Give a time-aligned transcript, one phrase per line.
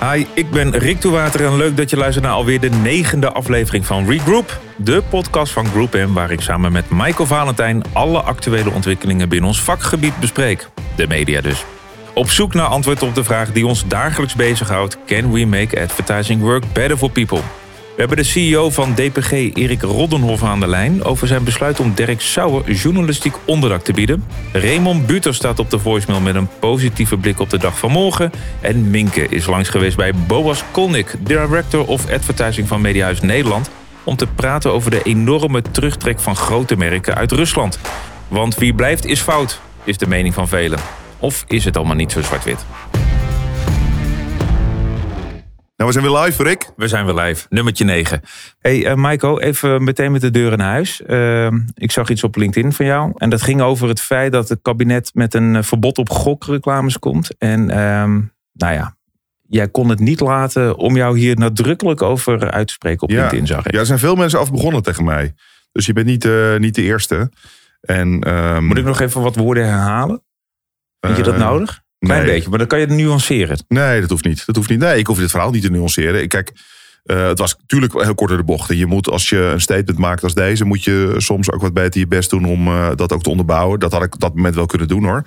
[0.00, 3.86] Hi, ik ben Rick Toewater en leuk dat je luistert naar alweer de negende aflevering
[3.86, 4.60] van Regroup.
[4.76, 9.48] De podcast van Group M waar ik samen met Michael Valentijn alle actuele ontwikkelingen binnen
[9.48, 10.68] ons vakgebied bespreek.
[10.96, 11.64] De media dus.
[12.14, 14.98] Op zoek naar antwoord op de vraag die ons dagelijks bezighoudt.
[15.06, 17.40] Can we make advertising work better for people?
[17.98, 21.04] We hebben de CEO van DPG, Erik Roddenhoff, aan de lijn...
[21.04, 24.24] over zijn besluit om Dirk Sauer journalistiek onderdak te bieden.
[24.52, 28.32] Raymond Buter staat op de voicemail met een positieve blik op de dag van morgen.
[28.60, 33.70] En Minke is langs geweest bij Boas Kolnik, Director of Advertising van Mediahuis Nederland...
[34.04, 37.78] om te praten over de enorme terugtrek van grote merken uit Rusland.
[38.28, 40.78] Want wie blijft is fout, is de mening van velen.
[41.18, 42.64] Of is het allemaal niet zo zwart-wit?
[45.78, 46.70] Nou, we zijn weer live, Rick.
[46.76, 48.20] We zijn weer live, nummertje 9.
[48.58, 51.00] Hey uh, Michael, even meteen met de deur in huis.
[51.06, 53.12] Uh, ik zag iets op LinkedIn van jou.
[53.16, 56.98] En dat ging over het feit dat het kabinet met een eh, verbod op gokreclames
[56.98, 57.36] komt.
[57.38, 57.76] En uh,
[58.52, 58.96] nou ja,
[59.48, 63.20] jij kon het niet laten om jou hier nadrukkelijk over uit te spreken op ja.
[63.20, 63.72] LinkedIn, zag ik.
[63.72, 65.34] Ja, er zijn veel mensen af begonnen tegen mij.
[65.72, 66.28] Dus je bent niet,
[66.58, 67.30] niet de eerste.
[67.80, 70.22] En, um, Moet ik nog even wat woorden herhalen?
[71.00, 71.82] Vind je dat nodig?
[71.98, 72.32] Klein nee.
[72.32, 73.64] beetje, maar dan kan je het nuanceren.
[73.68, 74.46] Nee, dat hoeft niet.
[74.46, 74.78] Dat hoeft niet.
[74.78, 76.28] Nee, ik hoef dit verhaal niet te nuanceren.
[76.28, 76.52] Kijk,
[77.04, 78.76] uh, het was natuurlijk heel kort door de bocht.
[78.76, 82.00] Je moet, als je een statement maakt als deze, moet je soms ook wat beter
[82.00, 83.80] je best doen om uh, dat ook te onderbouwen.
[83.80, 85.22] Dat had ik op dat moment wel kunnen doen hoor.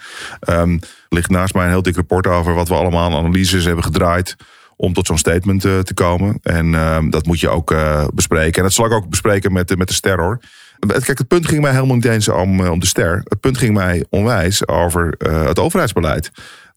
[0.50, 3.84] Um, ligt naast mij een heel dik rapport over wat we allemaal aan analyses hebben
[3.84, 4.36] gedraaid
[4.76, 6.40] om tot zo'n statement uh, te komen.
[6.44, 7.76] En uh, dat moet je ook
[8.14, 8.58] bespreken.
[8.58, 10.40] En dat zal ik ook bespreken met, met de ster hoor.
[10.88, 13.22] Kijk, het punt ging mij helemaal niet eens om, om de ster.
[13.24, 16.32] Het punt ging mij onwijs over het overheidsbeleid.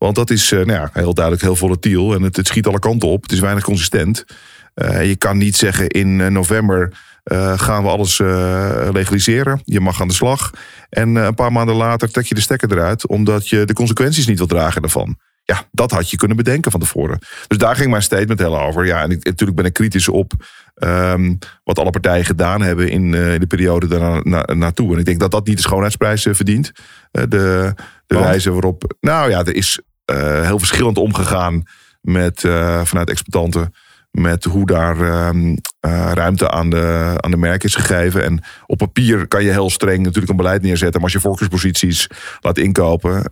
[0.05, 3.09] Want dat is nou ja, heel duidelijk heel volatiel en het, het, schiet alle kanten
[3.09, 3.23] op.
[3.23, 4.25] Het is weinig consistent.
[5.03, 6.93] je kan niet zeggen in november
[7.57, 8.19] gaan we alles
[8.93, 9.61] legaliseren.
[9.65, 10.51] Je mag aan de slag.
[10.91, 14.39] En een paar maanden later trek je de stekker eruit omdat je de consequenties niet
[14.39, 15.17] wil dragen daarvan.
[15.45, 17.19] Ja, dat had je kunnen bedenken van tevoren.
[17.47, 18.87] Dus daar ging mijn statement heel over.
[18.87, 20.33] Ja, en ik, natuurlijk ben ik kritisch op
[20.75, 24.93] um, wat alle partijen gedaan hebben in, in de periode daarna na, naartoe.
[24.93, 26.73] En ik denk dat dat niet de schoonheidsprijs verdient.
[27.11, 27.75] De
[28.07, 28.95] de wijze waarop.
[29.01, 29.81] Nou ja, er is
[30.43, 31.63] heel verschillend omgegaan
[32.01, 32.41] met
[32.83, 33.75] vanuit exploitanten.
[34.11, 35.57] Met hoe daar um,
[36.13, 38.25] ruimte aan de, aan de merk is gegeven.
[38.25, 40.93] En op papier kan je heel streng natuurlijk een beleid neerzetten.
[41.01, 42.07] Maar als je voorkeursposities
[42.41, 43.23] laat inkopen.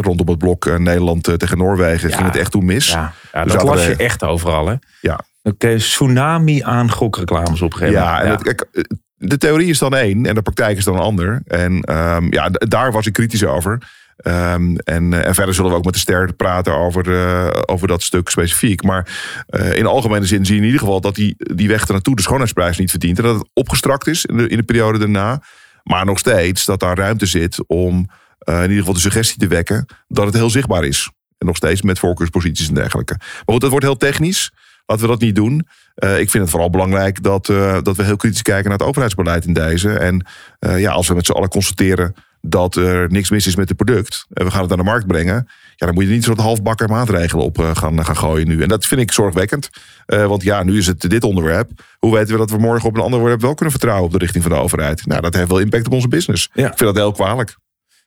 [0.00, 2.08] Rondom het blok Nederland tegen Noorwegen.
[2.08, 2.90] Ja, ging het echt toen mis.
[2.90, 4.74] Ja, ja dat las je echt overal hè.
[5.00, 5.20] Ja.
[5.42, 7.94] Oké, tsunami aan gokreclames opgegeven.
[7.94, 8.38] Ja, en ja.
[8.42, 8.66] Het,
[9.14, 11.42] de theorie is dan één en de praktijk is dan een ander.
[11.46, 13.78] En um, ja, daar was ik kritisch over.
[14.22, 18.02] Um, en, en verder zullen we ook met de ster praten over, uh, over dat
[18.02, 18.82] stuk specifiek.
[18.82, 19.08] Maar
[19.50, 22.22] uh, in algemene zin zie je in ieder geval dat die, die weg ernaartoe de
[22.22, 23.18] schoonheidsprijs niet verdient.
[23.18, 25.42] En dat het opgestrakt is in de, in de periode daarna.
[25.82, 28.10] Maar nog steeds dat daar ruimte zit om
[28.44, 31.10] in ieder geval de suggestie te wekken dat het heel zichtbaar is.
[31.38, 33.14] En nog steeds met voorkeursposities en dergelijke.
[33.18, 34.52] Maar goed, dat wordt heel technisch.
[34.86, 35.66] Laten we dat niet doen.
[35.94, 37.46] Ik vind het vooral belangrijk dat,
[37.82, 39.92] dat we heel kritisch kijken naar het overheidsbeleid in deze.
[39.92, 40.26] En
[40.58, 44.26] ja, als we met z'n allen constateren dat er niks mis is met het product.
[44.32, 45.48] En we gaan het naar de markt brengen.
[45.76, 48.62] Ja, dan moet je niet zo'n halfbakken maatregelen op gaan, gaan gooien nu.
[48.62, 49.70] En dat vind ik zorgwekkend.
[50.06, 51.70] want ja, nu is het dit onderwerp.
[51.98, 54.18] Hoe weten we dat we morgen op een ander onderwerp wel kunnen vertrouwen op de
[54.18, 55.06] richting van de overheid?
[55.06, 56.50] Nou, dat heeft wel impact op onze business.
[56.52, 56.62] Ja.
[56.70, 57.56] Ik vind dat heel kwalijk.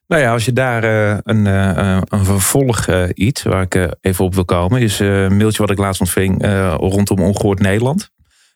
[0.07, 4.25] Nou ja, als je daar uh, een, uh, een vervolg uh, iets, waar ik even
[4.25, 6.45] op wil komen, is een mailtje wat ik laatst ontving
[6.77, 8.09] rondom Ongehoord Nederland.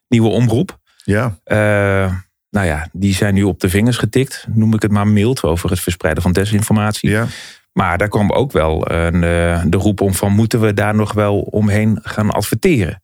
[0.08, 0.78] Nieuwe omroep.
[1.04, 1.38] Ja.
[2.50, 5.70] Nou ja, die zijn nu op de vingers getikt, noem ik het maar mild, over
[5.70, 7.10] het verspreiden van desinformatie.
[7.10, 7.26] Ja.
[7.74, 9.22] Maar daar kwam ook wel een,
[9.70, 13.02] de roep om van, moeten we daar nog wel omheen gaan adverteren?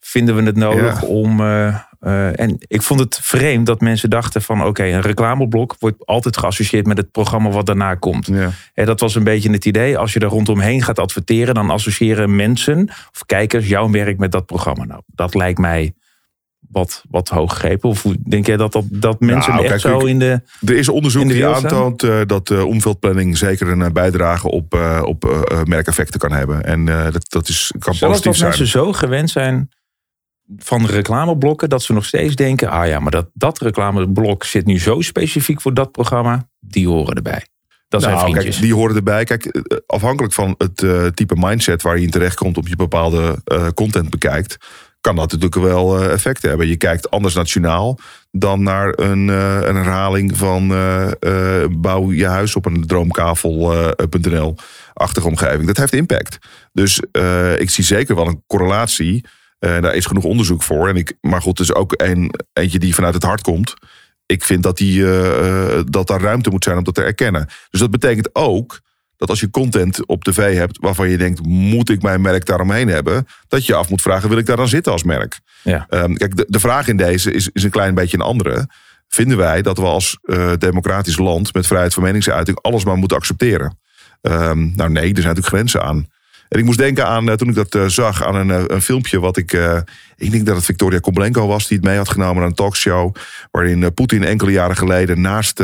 [0.00, 1.06] Vinden we het nodig ja.
[1.06, 4.58] om uh, en ik vond het vreemd dat mensen dachten van...
[4.58, 8.26] oké, okay, een reclameblok wordt altijd geassocieerd met het programma wat daarna komt.
[8.26, 8.50] Ja.
[8.74, 9.98] En dat was een beetje het idee.
[9.98, 11.54] Als je er rondomheen gaat adverteren...
[11.54, 14.84] dan associëren mensen of kijkers jouw werk met dat programma.
[14.84, 15.94] Nou, dat lijkt mij
[16.72, 17.88] wat, wat hooggegrepen.
[17.88, 20.88] Of denk jij dat, dat, dat mensen nou, echt kijk, zo in de Er is
[20.88, 23.38] onderzoek die aantoont uh, dat uh, omveldplanning...
[23.38, 26.64] zeker een bijdrage op, uh, op merkeffecten kan hebben.
[26.64, 28.48] En dat, dat is, kan Zelfs positief dat zijn.
[28.48, 29.70] mensen zo gewend zijn
[30.56, 34.78] van reclameblokken dat ze nog steeds denken: ah ja, maar dat, dat reclameblok zit nu
[34.78, 37.46] zo specifiek voor dat programma, die horen erbij.
[37.88, 38.54] Dat zijn nou, vriendjes.
[38.54, 39.24] Kijk, die horen erbij.
[39.24, 40.76] Kijk, afhankelijk van het
[41.16, 43.42] type mindset waar je in terechtkomt op je bepaalde
[43.74, 44.56] content bekijkt,
[45.02, 46.68] kan dat natuurlijk wel uh, effect hebben.
[46.68, 47.98] Je kijkt anders nationaal
[48.30, 50.68] dan naar een, een herhaling van
[51.80, 54.56] bouw je huis op een droomkavel.nl
[54.92, 55.66] achtige omgeving.
[55.66, 56.38] Dat heeft impact.
[56.72, 57.00] Dus
[57.58, 59.24] ik zie zeker wel een correlatie.
[59.58, 60.88] Daar is genoeg onderzoek voor.
[60.88, 63.74] En ik, maar goed, het is ook een, eentje die vanuit het hart komt.
[64.26, 65.04] Ik vind dat, die,
[65.84, 67.48] dat daar ruimte moet zijn om dat te erkennen.
[67.70, 68.80] Dus dat betekent ook
[69.22, 72.88] dat als je content op tv hebt waarvan je denkt, moet ik mijn merk daaromheen
[72.88, 73.26] hebben?
[73.48, 75.40] Dat je af moet vragen, wil ik daar dan zitten als merk?
[75.62, 75.86] Ja.
[75.88, 78.68] Ehm, kijk, de, de vraag in deze is, is een klein beetje een andere.
[79.08, 83.16] Vinden wij dat we als uh, democratisch land met vrijheid van meningsuiting alles maar moeten
[83.16, 83.78] accepteren?
[84.20, 86.06] Um, nou nee, er zijn natuurlijk grenzen aan.
[86.48, 89.20] En ik moest denken aan, uh, toen ik dat uh, zag, aan een, een filmpje
[89.20, 89.52] wat ik.
[90.16, 93.14] ik denk dat het Victoria Koblenko was die het mee had genomen aan een talkshow.
[93.50, 95.60] Waarin Poetin enkele jaren geleden naast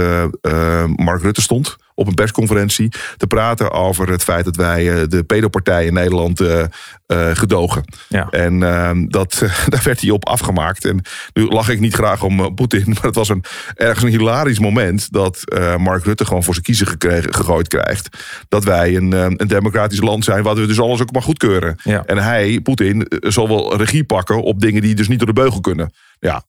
[0.96, 5.24] Mark Rutte stond op een persconferentie te praten over het feit dat wij uh, de
[5.24, 7.84] pedopartij in Nederland uh, uh, gedogen.
[8.08, 8.28] Ja.
[8.30, 10.84] En ehm, dat, daar werd hij op afgemaakt.
[10.84, 11.02] En
[11.32, 15.12] nu lach ik niet graag om Poetin, maar het was een, ergens een hilarisch moment
[15.12, 15.42] dat
[15.78, 18.08] Mark Rutte gewoon voor zijn kiezen gekregen, gegooid krijgt.
[18.48, 21.76] Dat wij een, een democratisch land zijn waar we dus alles ook maar goedkeuren.
[21.82, 22.02] Ja.
[22.06, 25.60] En hij, Poetin, zal wel regie pakken op dingen die dus niet door de beugel
[25.60, 25.92] kunnen.
[26.18, 26.42] Ja,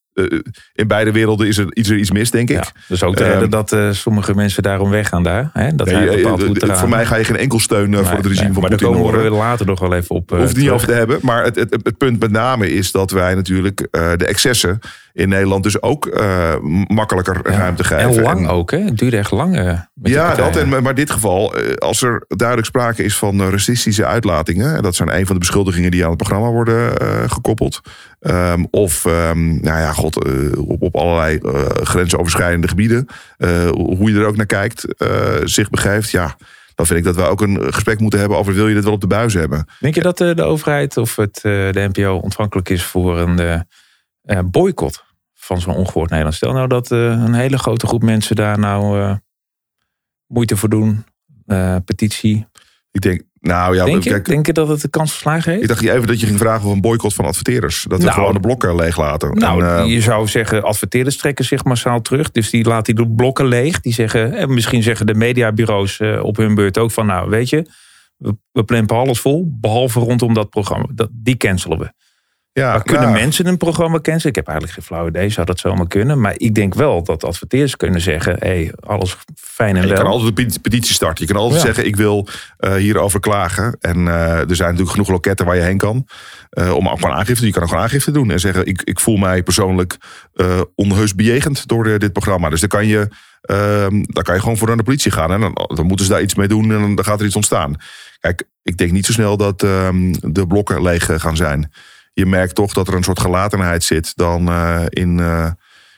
[0.74, 2.56] in beide werelden is er iets, er iets mis, denk ik.
[2.56, 5.50] Ja, dus ook te redden um, dat uh, sommige mensen daarom weggaan daar.
[5.54, 5.76] Hè?
[5.76, 6.26] Dat nee,
[6.62, 8.96] voor mij ga je geen enkel steun nee, voor het regime van maar Poetin daar
[8.96, 9.32] komen horen.
[9.32, 10.30] we later nog wel even op.
[10.30, 11.20] Hoeft het niet over te hebben.
[11.22, 14.80] Maar het, het, het, punt met name is dat wij natuurlijk de excessen
[15.20, 16.56] in Nederland dus ook uh,
[16.88, 18.10] makkelijker ja, ruimte geven.
[18.10, 18.78] En lang ook, hè?
[18.78, 19.60] Het duurde echt lang.
[19.60, 24.06] Uh, ja, dat en, maar in dit geval, als er duidelijk sprake is van racistische
[24.06, 26.92] uitlatingen, en dat zijn een van de beschuldigingen die aan het programma worden
[27.30, 27.82] gekoppeld.
[28.20, 30.26] Um, of, um, nou ja, god,
[30.58, 31.40] op, op allerlei
[31.84, 33.06] grensoverschrijdende gebieden,
[33.72, 34.86] hoe je er ook naar kijkt,
[35.44, 36.36] zich begeeft, ja.
[36.76, 38.94] Dan vind ik dat we ook een gesprek moeten hebben over wil je dit wel
[38.94, 39.68] op de buis hebben.
[39.80, 43.66] Denk je dat de overheid of het, de NPO ontvankelijk is voor een
[44.52, 45.08] boycott
[45.50, 46.36] van zo'n ongehoord Nederland.
[46.36, 49.16] Stel nou dat uh, een hele grote groep mensen daar nou uh,
[50.28, 51.06] moeite voor doen,
[51.86, 52.48] petitie.
[52.92, 55.64] Ik denk, nou ja, denk je, kijk, denk je dat het de kans verslagen heeft?
[55.64, 57.86] Ik dacht even dat je ging vragen of een boycott van adverteerders.
[57.88, 59.38] Dat we Nou, gewoon de blokken leeg laten.
[59.38, 62.32] Nou, en, je zou zeggen, adverteerders trekken zich massaal terug.
[62.32, 63.80] Dus die laten die blokken leeg.
[63.80, 67.70] Die zeggen, en misschien zeggen de mediabureaus op hun beurt ook van, nou weet je,
[68.18, 70.86] we, we plempen alles vol, behalve rondom dat programma.
[70.94, 71.92] Dat, die cancelen we.
[72.52, 74.28] Ja, Maar kunnen mensen een programma cancelen?
[74.30, 76.22] Ik heb eigenlijk geen flauw idee, zou dat zomaar kunnen.
[76.22, 78.36] Maar ik denk wel dat adverteerders kunnen zeggen...
[78.40, 79.98] hé, hey, alles fijn en Je wel.
[79.98, 81.26] kan altijd een peti- petitie starten.
[81.28, 81.66] Je kan altijd Ja.
[81.66, 83.78] zeggen, ik wil eh, hierover klagen.
[83.80, 86.08] En eh, er zijn natuurlijk genoeg loketten waar je heen kan.
[86.50, 87.46] eh, om ook gewoon aangifte.
[87.46, 88.32] Je kan ook gewoon aangifte doen.
[88.32, 89.98] En zeggen, ik, ik voel mij persoonlijk
[90.76, 92.50] onheus bejegend door de- dit programma.
[92.50, 93.08] Dus dan kan je,
[93.42, 95.32] ehm, dan kan je gewoon voor naar de politie gaan.
[95.32, 96.72] En dan, dan moeten ze daar iets mee doen.
[96.72, 97.76] En dan, gaat er iets ontstaan.
[98.20, 101.72] Kijk, ik denk niet zo snel dat ehm, de blokken leeg gaan zijn.
[102.20, 105.20] Je merkt toch dat er een soort gelatenheid zit dan eh, in...
[105.20, 105.52] eh,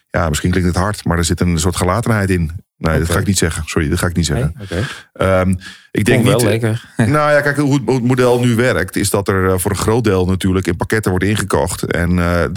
[0.09, 2.51] ja, misschien klinkt het hard, maar er zit een soort gelatenheid in.
[2.77, 3.63] Nee, dat ga ik niet zeggen.
[3.65, 4.55] Sorry, dat ga ik niet zeggen.
[4.69, 4.83] Nee?
[5.13, 5.53] Ehm,
[5.91, 6.43] ik denk wel niet.
[6.43, 6.93] lekker.
[6.97, 10.03] Nou ja, kijk, hoe het, model nu werkt, is dat er eh, voor een groot
[10.03, 11.83] deel natuurlijk in pakketten wordt ingekocht.
[11.83, 12.49] En de,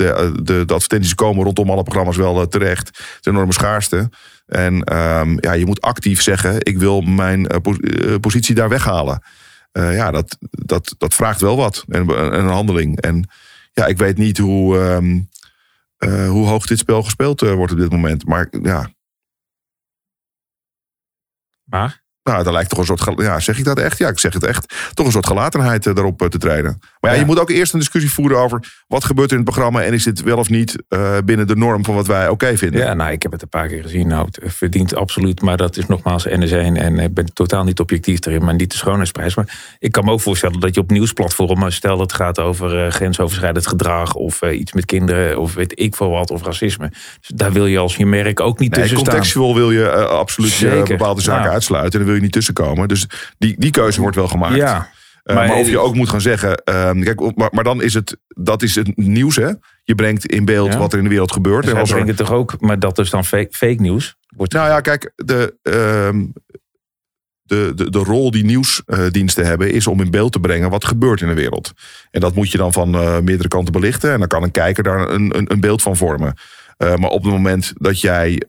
[0.43, 2.87] de, de advertenties komen rondom alle programma's wel terecht.
[2.87, 4.11] Het is een enorme schaarste.
[4.47, 9.23] En ehm, ja, je moet actief zeggen: ik wil mijn po- positie daar weghalen.
[9.73, 11.85] Ja, dat, dat, dat vraagt wel wat.
[11.89, 13.01] En en een handeling.
[13.01, 13.29] En
[13.75, 15.21] ja, ik weet niet hoe, ehm,
[15.97, 18.27] eh, hoe hoog dit spel gespeeld eh, wordt op dit moment.
[18.27, 18.91] Maar ja,
[21.65, 22.04] Maar?
[22.25, 23.13] Nou, daar lijkt toch een soort.
[23.17, 23.99] Ja, zeg ik dat echt?
[23.99, 24.75] Ja, ik zeg het echt.
[24.95, 26.81] Toch een soort gelatenheid eh, daarop eh, te treden.
[27.01, 27.21] Maar ja, Ja.
[27.23, 29.93] je moet ook eerst een discussie voeren over wat gebeurt er in het programma en
[29.93, 32.81] is dit wel of niet eh, binnen de norm van wat wij oké vinden.
[32.81, 34.09] Ja, nou, ik heb het een paar keer gezien.
[34.09, 35.41] Nou, het verdient absoluut.
[35.43, 36.77] Maar dat is nogmaals NS1.
[36.77, 38.45] En ik ben totaal niet objectief erin.
[38.45, 39.35] Maar niet de schoonheidsprijs.
[39.35, 41.73] Maar ik kan me ook voorstellen dat je op nieuwsplatformen...
[41.73, 44.15] stel dat het gaat over grensoverschrijdend gedrag...
[44.15, 46.89] of iets met kinderen, of weet ik veel wat, of racisme.
[46.89, 49.11] Dus daar wil je als je merk ook niet Nee, tussen staan.
[49.13, 51.53] contextueel wil je absoluut bepaalde zaken Nou.
[51.55, 52.01] uitsluiten.
[52.01, 52.89] En dan wil je niet tussenkomen.
[52.89, 53.07] Dus
[53.39, 54.55] die, die keuze wordt wel gemaakt.
[54.55, 54.89] Ja,
[55.23, 56.55] Eh, maar- maar, of je ook moet gaan zeggen.
[56.65, 58.17] ehm, kijk, maar, maar dan is het.
[58.29, 59.51] Dat is het nieuws, hè?
[59.85, 60.79] Je brengt in beeld Ja.
[60.79, 61.63] wat er in de wereld gebeurt.
[61.65, 62.61] dus En er- brengen het toch ook...
[62.61, 64.17] Maar dat is dan fake, fake nieuws.
[64.37, 66.25] Wordt Nou ja, kijk, de, ehm,
[67.43, 71.21] de, de, de rol die nieuwsdiensten hebben is om in beeld te brengen wat gebeurt
[71.21, 71.73] in de wereld.
[72.11, 74.13] En dat moet je dan van eh, meerdere kanten belichten.
[74.13, 76.35] En dan kan een kijker daar een, een, een beeld van vormen.
[76.77, 78.43] Eh, maar op het moment dat jij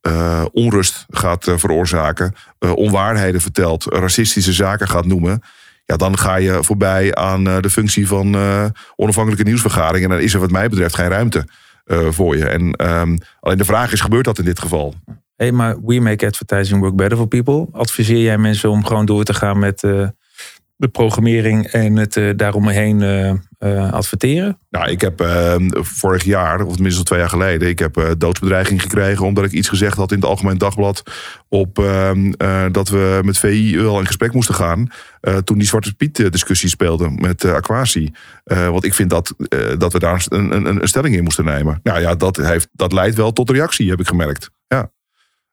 [0.00, 5.42] eh, onrust gaat eh, veroorzaken, eh, onwaarheden vertelt, racistische zaken gaat noemen.
[5.84, 8.36] Ja, dan ga je voorbij aan de functie van
[8.96, 10.04] onafhankelijke nieuwsvergadering.
[10.04, 11.46] En dan is er wat mij betreft geen ruimte
[12.10, 12.48] voor je.
[12.48, 14.94] En ehm, alleen de vraag is, gebeurt dat in dit geval?
[15.06, 17.68] Hé, hey, maar we make advertising work better for people.
[17.72, 19.82] Adviseer jij mensen om gewoon door te gaan met
[20.80, 24.58] de programmering en het eh, daaromheen eh, eh, adverteren?
[24.70, 29.26] Nou, ik heb eh, vorig jaar, of tenminste twee jaar geleden, ik heb doodsbedreiging gekregen
[29.26, 31.02] omdat ik iets gezegd had in het Algemeen Dagblad
[31.48, 34.88] op eh, eh, dat we met VI wel in gesprek moesten gaan
[35.44, 38.10] toen die Zwarte Piet discussie speelde met Aquasi.
[38.44, 39.34] Eh, want ik vind dat,
[39.78, 41.80] dat we daar een, een, een stelling in moesten nemen.
[41.82, 44.50] Nou ja, dat, heeft, dat leidt wel tot reactie, heb ik gemerkt.
[44.66, 44.90] Ja.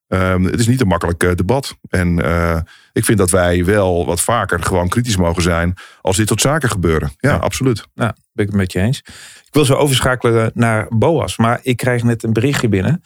[0.08, 1.78] Ehm, het is niet een makkelijk eh, debat.
[1.90, 2.58] En uh,
[2.94, 6.70] ik vind dat wij wel wat vaker gewoon kritisch mogen zijn als dit tot zaken
[6.70, 7.12] gebeuren.
[7.18, 7.36] Ja, Ja.
[7.38, 7.88] absoluut.
[7.96, 8.98] Nou, ben ik het met je eens.
[9.46, 11.38] Ik wil zo overschakelen naar Boas.
[11.38, 13.02] Maar ik krijg net een berichtje binnen.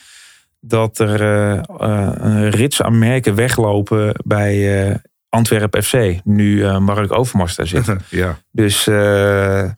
[0.60, 4.96] Dat er eh, eh, een rits aan merken weglopen bij eh
[5.29, 5.96] Antwerp FC.
[6.24, 7.96] Nu eh, Mark Overmars daar zit.
[8.10, 8.38] ja.
[8.51, 9.70] Dus eh,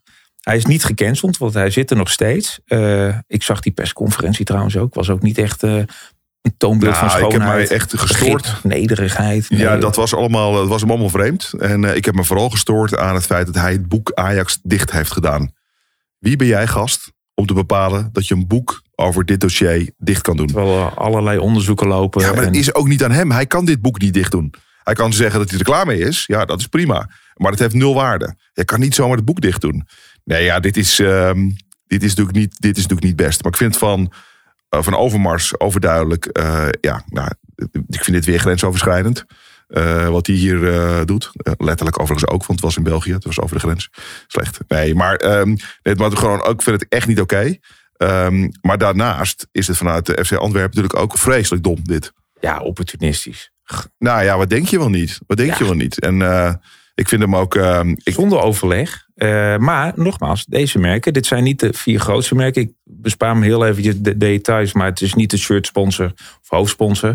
[0.42, 2.60] hij is niet gecanceld, want hij zit er nog steeds.
[2.66, 4.94] Eh, ik zag die persconferentie trouwens ook.
[4.94, 5.78] Was ook niet echt eh,
[6.44, 7.70] een toonbeeld Nou, van ik heb schoonheid.
[7.70, 8.42] mij echt gestoord.
[8.42, 9.46] begrip, nederigheid.
[9.50, 11.54] Ja, dat was, allemaal, dat was hem allemaal vreemd.
[11.60, 14.60] En eh, ik heb me vooral gestoord aan het feit dat hij het boek Ajax
[14.64, 15.52] dicht heeft gedaan.
[16.20, 20.22] Wie ben jij, gast, om te bepalen dat je een boek over dit dossier dicht
[20.22, 20.48] kan doen?
[20.48, 22.22] Terwijl er allerlei onderzoeken lopen.
[22.22, 23.32] Ja, maar en- dat is ook niet aan hem.
[23.32, 24.54] Hij kan dit boek niet dicht doen.
[24.84, 26.24] Hij kan zeggen dat hij er klaar mee is.
[26.28, 27.10] Ja, dat is prima.
[27.36, 28.36] Maar dat heeft nul waarde.
[28.54, 29.88] Je kan niet zomaar het boek dicht doen.
[30.24, 31.50] Nee, ja, dit is, ehm,
[31.88, 33.44] dit is, natuurlijk, niet, dit is natuurlijk niet best.
[33.44, 34.12] Maar ik vind van,
[34.82, 36.26] van Overmars overduidelijk.
[36.26, 37.30] eh, ja, nou,
[37.88, 39.26] ik vind dit weer grensoverschrijdend.
[39.68, 41.32] eh, wat hij hier eh, doet.
[41.58, 43.14] Letterlijk overigens ook, want het was in België.
[43.14, 43.90] Het was over de grens.
[44.28, 44.60] Slecht.
[44.68, 47.58] Nee, maar, ehm, nee, maar gewoon, ook, ik vind het echt niet oké.
[47.98, 52.14] Ehm, maar daarnaast is het vanuit de FC Antwerpen natuurlijk ook vreselijk dom, dit.
[52.40, 53.52] Ja, opportunistisch.
[54.00, 55.20] Nou ja, wat denk je wel niet?
[55.28, 55.56] Wat denk Ja.
[55.58, 56.00] je wel niet?
[56.00, 56.18] En
[56.96, 57.56] ik vind hem ook.
[57.56, 59.08] eh, ik, Zonder overleg.
[59.16, 62.62] Eh, maar nogmaals, deze merken, dit zijn niet de vier grootste merken.
[62.62, 66.48] Ik bespaar me heel eventjes de details, maar het is niet de shirt sponsor of
[66.48, 67.14] hoofdsponsor.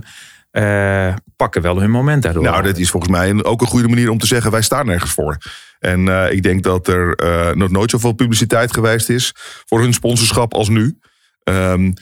[0.50, 2.42] Eh, pakken wel hun moment daardoor.
[2.42, 5.11] nou, dit is volgens mij ook een goede manier om te zeggen: wij staan nergens
[5.11, 5.37] voor.
[5.78, 7.16] En eh, ik denk dat er
[7.56, 9.32] nog nooit zoveel publiciteit geweest is
[9.66, 10.99] voor hun sponsorschap als nu.
[11.42, 11.92] Ehm,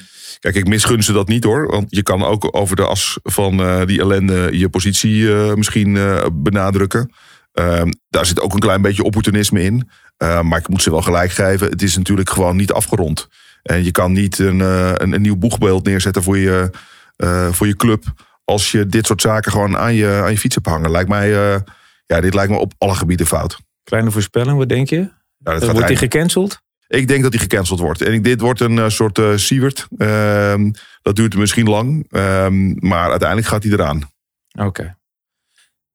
[0.40, 1.66] kijk, ik misgun ze dat niet hoor.
[1.66, 5.98] Want je kan ook over de as van die ellende je positie misschien
[6.32, 7.10] benadrukken.
[7.56, 9.90] Ehm, daar zit ook een klein beetje opportunisme in.
[10.16, 11.68] Eh, maar ik moet ze wel gelijk geven.
[11.70, 13.28] Het is natuurlijk gewoon niet afgerond.
[13.62, 16.70] En je kan niet een, eh, een, een nieuw boegbeeld neerzetten voor je,
[17.16, 18.04] eh, voor je club.
[18.44, 20.90] Als je dit soort zaken gewoon aan je, aan je fiets hebt hangen.
[20.90, 21.60] Lijkt mij, eh,
[22.06, 23.58] ja, dit lijkt me op alle gebieden fout.
[23.84, 24.98] Kleine voorspelling, wat denk je?
[25.38, 26.60] Dat gaat Wordt die eind- gecanceld?
[26.88, 28.02] ik denk dat die gecanceld wordt.
[28.02, 29.86] En ik, dit wordt een soort Siewert.
[29.98, 30.70] Ehm,
[31.02, 32.06] dat duurt misschien lang.
[32.10, 34.10] Ehm, maar uiteindelijk gaat hij eraan.
[34.58, 34.96] Oké.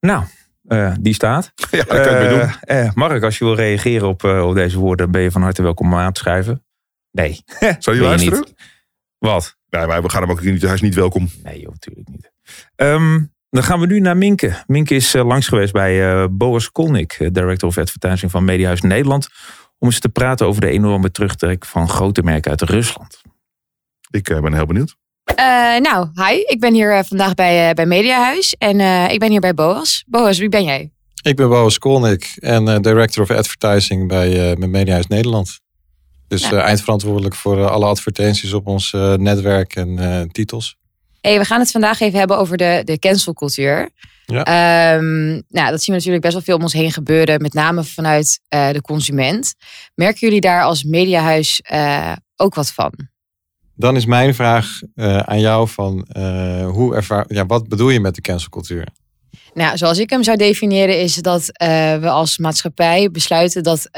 [0.00, 0.24] Nou,
[0.72, 1.52] eh, die staat.
[1.70, 2.50] ja, dat kan Eh, doen.
[2.60, 5.92] eh, Mark, als je wil reageren op, op deze woorden, ben je van harte welkom
[5.92, 6.64] om aan te schrijven.
[7.10, 7.44] Nee.
[7.78, 8.38] Zou je luisteren?
[8.38, 8.54] niet.
[9.18, 9.56] Wat?
[9.68, 10.62] Nee, maar we gaan hem ook niet.
[10.62, 11.28] Hij is niet welkom.
[11.42, 12.32] Nee, joh, natuurlijk niet.
[12.76, 14.62] Ehm, dan gaan we nu naar Minke.
[14.66, 19.28] Minke is langs geweest bij Boas Kolnik, Director of Advertising van Mediahuis Nederland.
[19.78, 23.20] Om eens te praten over de enorme terugtrek van grote merken uit Rusland.
[24.10, 24.96] Ik ben heel benieuwd.
[25.24, 26.40] Eh, nou, hi.
[26.44, 28.54] Ik ben hier eh, vandaag bij, eh, bij Mediahuis.
[28.58, 30.04] En ik ben hier bij Boas.
[30.06, 30.90] Boas, wie ben jij?
[31.22, 35.60] Ik ben Boas Kolnik en Director of Advertising bij, bij Mediahuis Nederland.
[36.28, 40.76] Dus eh, eindverantwoordelijk voor alle advertenties op ons netwerk en titels.
[41.20, 43.90] Hey, we gaan het vandaag even hebben over de, de cancelcultuur.
[44.26, 44.44] Ja.
[44.44, 47.42] Ehm, nou, dat zien we natuurlijk best wel veel om ons heen gebeuren.
[47.42, 49.54] Met name vanuit de consument.
[49.94, 51.62] Merken jullie daar als Mediahuis
[52.36, 53.10] ook wat van?
[53.82, 58.00] Dan is mijn vraag eh, aan jou van eh, hoe ervaar, ja, wat bedoel je
[58.00, 58.86] met de cancelcultuur?
[59.54, 63.88] Nou, zoals ik hem zou definiëren, is dat eh, we als maatschappij besluiten dat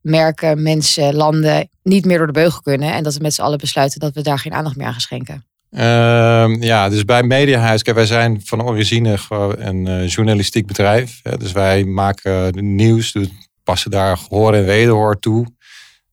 [0.00, 2.92] merken, mensen, landen niet meer door de beugel kunnen.
[2.92, 5.00] En dat we met z'n allen besluiten dat we daar geen aandacht meer aan gaan
[5.00, 5.44] schenken.
[5.70, 11.20] Ehm, ja, dus bij Mediahuis, kijk, wij zijn van origine gewoon een journalistiek bedrijf.
[11.22, 13.28] Hè, dus wij maken nieuws, dus
[13.64, 15.46] passen daar gehoor en wederhoor toe.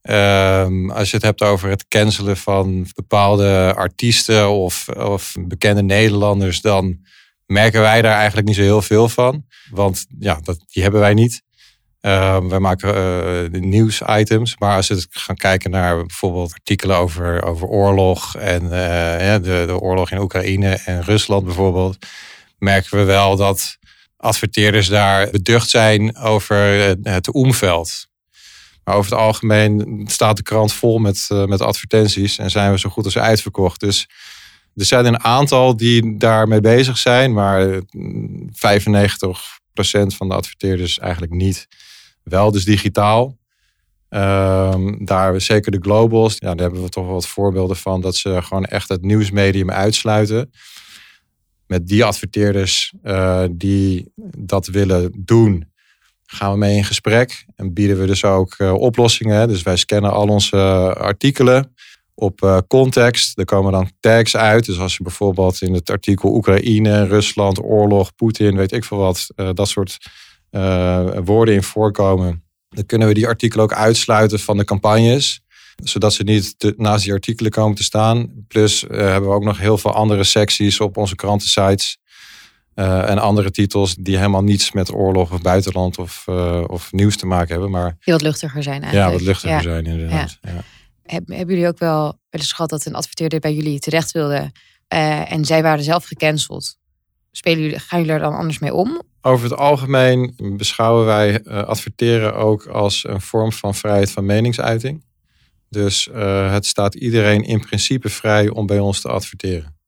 [0.02, 6.60] Ehm, als je het hebt over het cancelen van bepaalde artiesten of, of bekende Nederlanders,
[6.60, 6.98] dan
[7.46, 9.44] merken wij daar eigenlijk niet zo heel veel van.
[9.70, 11.42] Want ja, dat, die hebben wij niet.
[12.00, 17.66] Ehm, wij maken eh, nieuwsitems, maar als we gaan kijken naar bijvoorbeeld artikelen over, over
[17.66, 22.06] oorlog en eh, de, de oorlog in Oekraïne en Rusland bijvoorbeeld,
[22.58, 23.78] merken we wel dat
[24.16, 26.56] adverteerders daar beducht zijn over
[27.02, 28.08] het omveld.
[28.92, 32.90] Over het algemeen staat de krant vol met, eh, met advertenties en zijn we zo
[32.90, 33.80] goed als uitverkocht.
[33.80, 34.08] Dus
[34.74, 41.32] er zijn een aantal die daarmee bezig zijn, maar mm, 95% van de adverteerders eigenlijk
[41.32, 41.68] niet.
[42.22, 43.38] Wel dus digitaal.
[44.08, 48.42] Ehm, daar zeker de globals, ja, daar hebben we toch wat voorbeelden van dat ze
[48.42, 50.50] gewoon echt het nieuwsmedium uitsluiten.
[51.66, 55.69] Met die adverteerders eh, die dat willen doen,
[56.32, 59.48] gaan we mee in gesprek en bieden we dus ook eh, oplossingen.
[59.48, 61.74] Dus wij scannen al onze eh, artikelen
[62.14, 63.38] op eh, context.
[63.38, 64.64] Er komen dan tags uit.
[64.64, 69.26] Dus als je bijvoorbeeld in het artikel Oekraïne, Rusland, oorlog, Poetin, weet ik veel wat,
[69.34, 69.98] dat soort
[71.24, 75.40] woorden in voorkomen, dan kunnen we die artikelen ook uitsluiten van de campagnes.
[75.82, 78.44] Zodat ze niet naast die artikelen komen te staan.
[78.48, 81.98] Plus hebben we ook nog heel veel andere secties op onze krantensites.
[82.80, 87.16] Eh, en andere titels die helemaal niets met oorlog of buitenland of, eh, of nieuws
[87.16, 87.70] te maken hebben.
[87.70, 89.06] Maar Die wat luchtiger zijn eigenlijk.
[89.12, 89.62] ja, wat luchtiger Ja.
[89.62, 90.38] zijn inderdaad.
[90.40, 90.62] Ja.
[91.02, 94.52] Heb- hebben jullie ook wel wel eens gehad dat een adverteerder bij jullie terecht wilde
[94.88, 96.78] eh, en zij waren zelf gecanceld?
[97.32, 99.02] Spelen jullie, gaan jullie er dan anders mee om?
[99.20, 105.04] Over het algemeen beschouwen wij adverteren ook als een vorm van vrijheid van meningsuiting.
[105.68, 106.08] Dus
[106.50, 109.78] het staat iedereen in principe vrij om bij ons te adverteren.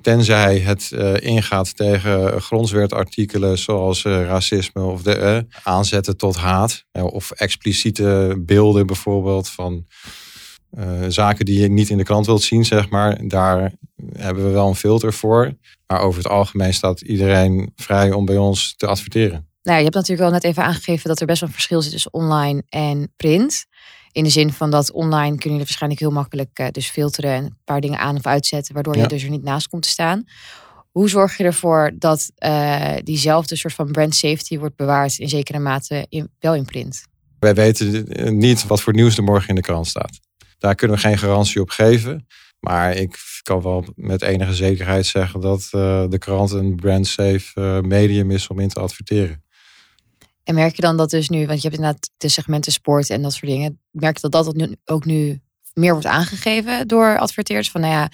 [0.00, 6.84] Tenzij het eh, ingaat tegen grondwetartikelen zoals eh, racisme of de, eh, aanzetten tot haat.
[6.92, 9.86] of expliciete beelden bijvoorbeeld van
[11.08, 13.28] zaken die je niet in de krant wilt zien, zeg maar.
[13.28, 13.72] Daar
[14.12, 15.52] hebben we wel een filter voor.
[15.86, 19.48] Maar over het algemeen staat iedereen vrij om bij ons te adverteren.
[19.62, 21.92] Nou, je hebt natuurlijk al net even aangegeven dat er best wel een verschil zit
[21.92, 23.66] tussen online en print.
[24.12, 27.44] In de zin van dat online kunnen jullie waarschijnlijk heel makkelijk eh, dus filteren en
[27.44, 30.24] een paar dingen aan of uitzetten, waardoor je dus er niet naast komt te staan.
[30.90, 35.58] Hoe zorg je ervoor dat eh, diezelfde soort van brand safety wordt bewaard in zekere
[35.58, 37.02] mate in, wel in print?
[37.38, 40.20] Wij weten eh, niet wat voor nieuws er morgen in de krant staat.
[40.58, 42.26] Daar kunnen we geen garantie op geven.
[42.60, 45.68] Maar ik kan wel met enige zekerheid zeggen dat
[46.10, 49.44] de krant een brand-safe eh, medium is om in te adverteren.
[50.44, 53.22] En merk je dan dat dus nu, want je hebt inderdaad de segmenten sport en
[53.22, 53.80] dat soort dingen.
[53.90, 55.40] Merk je dat dat nu, ook nu
[55.74, 57.70] meer wordt aangegeven door adverteerders?
[57.70, 58.08] Van nou ja,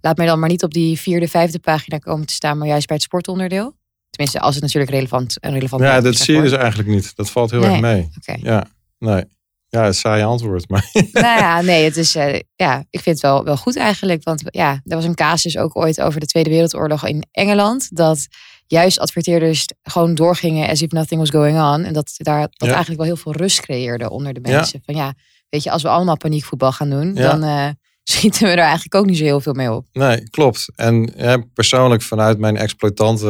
[0.00, 2.86] laat mij dan maar niet op die vierde, vijfde pagina komen te staan, maar juist
[2.86, 3.74] bij het sportonderdeel.
[4.10, 6.88] Tenminste, als het natuurlijk relevant, een relevant Ja, merk dat is zie je dus eigenlijk
[6.88, 7.16] niet.
[7.16, 7.70] Dat valt heel Nee.
[7.70, 8.08] erg mee.
[8.42, 8.66] Ja,
[8.98, 9.24] nee.
[9.68, 10.68] Ja, het saai antwoord.
[10.68, 14.22] Maar nou ja, nee, het is, eh, ja, ik vind het wel, wel goed eigenlijk.
[14.24, 17.96] Want ja, er was een casus ook ooit over de Tweede Wereldoorlog in Engeland.
[17.96, 18.26] Dat
[18.72, 21.84] juist adverteerders gewoon doorgingen as if nothing was going on.
[21.84, 22.66] En dat daar dat Ja.
[22.68, 24.56] eigenlijk wel heel veel rust creëerde onder de Ja.
[24.56, 24.82] mensen.
[24.84, 25.14] Van ja,
[25.48, 27.30] weet je, als we allemaal paniekvoetbal gaan doen, Ja.
[27.30, 27.68] dan eh,
[28.12, 29.86] schieten we er eigenlijk ook niet zo heel veel mee op.
[29.92, 30.66] Nee, klopt.
[30.76, 31.12] En
[31.54, 33.26] persoonlijk vanuit mijn exploitante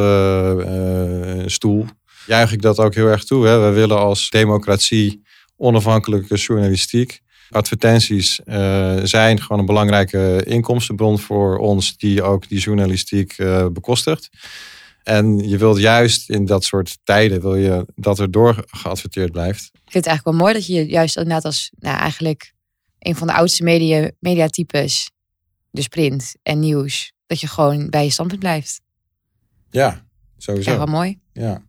[0.65, 1.85] eh, stoel
[2.27, 3.47] juich ik dat ook heel erg toe.
[3.47, 3.59] Hè.
[3.59, 5.21] We willen als democratie
[5.57, 7.21] onafhankelijke journalistiek.
[7.49, 13.35] Advertenties eh, zijn gewoon een belangrijke inkomstenbron voor ons die ook die journalistiek
[13.73, 14.29] bekostigt.
[15.03, 19.63] En je wilt juist in dat soort tijden wil je dat er door geadverteerd blijft.
[19.73, 22.53] Ik vind het eigenlijk wel mooi dat je juist inderdaad als nou, eigenlijk
[22.99, 25.11] een van de oudste media, mediatypes,
[25.71, 28.81] dus print en nieuws, dat je gewoon bij je standpunt blijft.
[29.69, 30.05] Ja,
[30.37, 30.71] sowieso.
[30.71, 31.19] Ja, wel mooi.
[31.33, 31.61] Ja,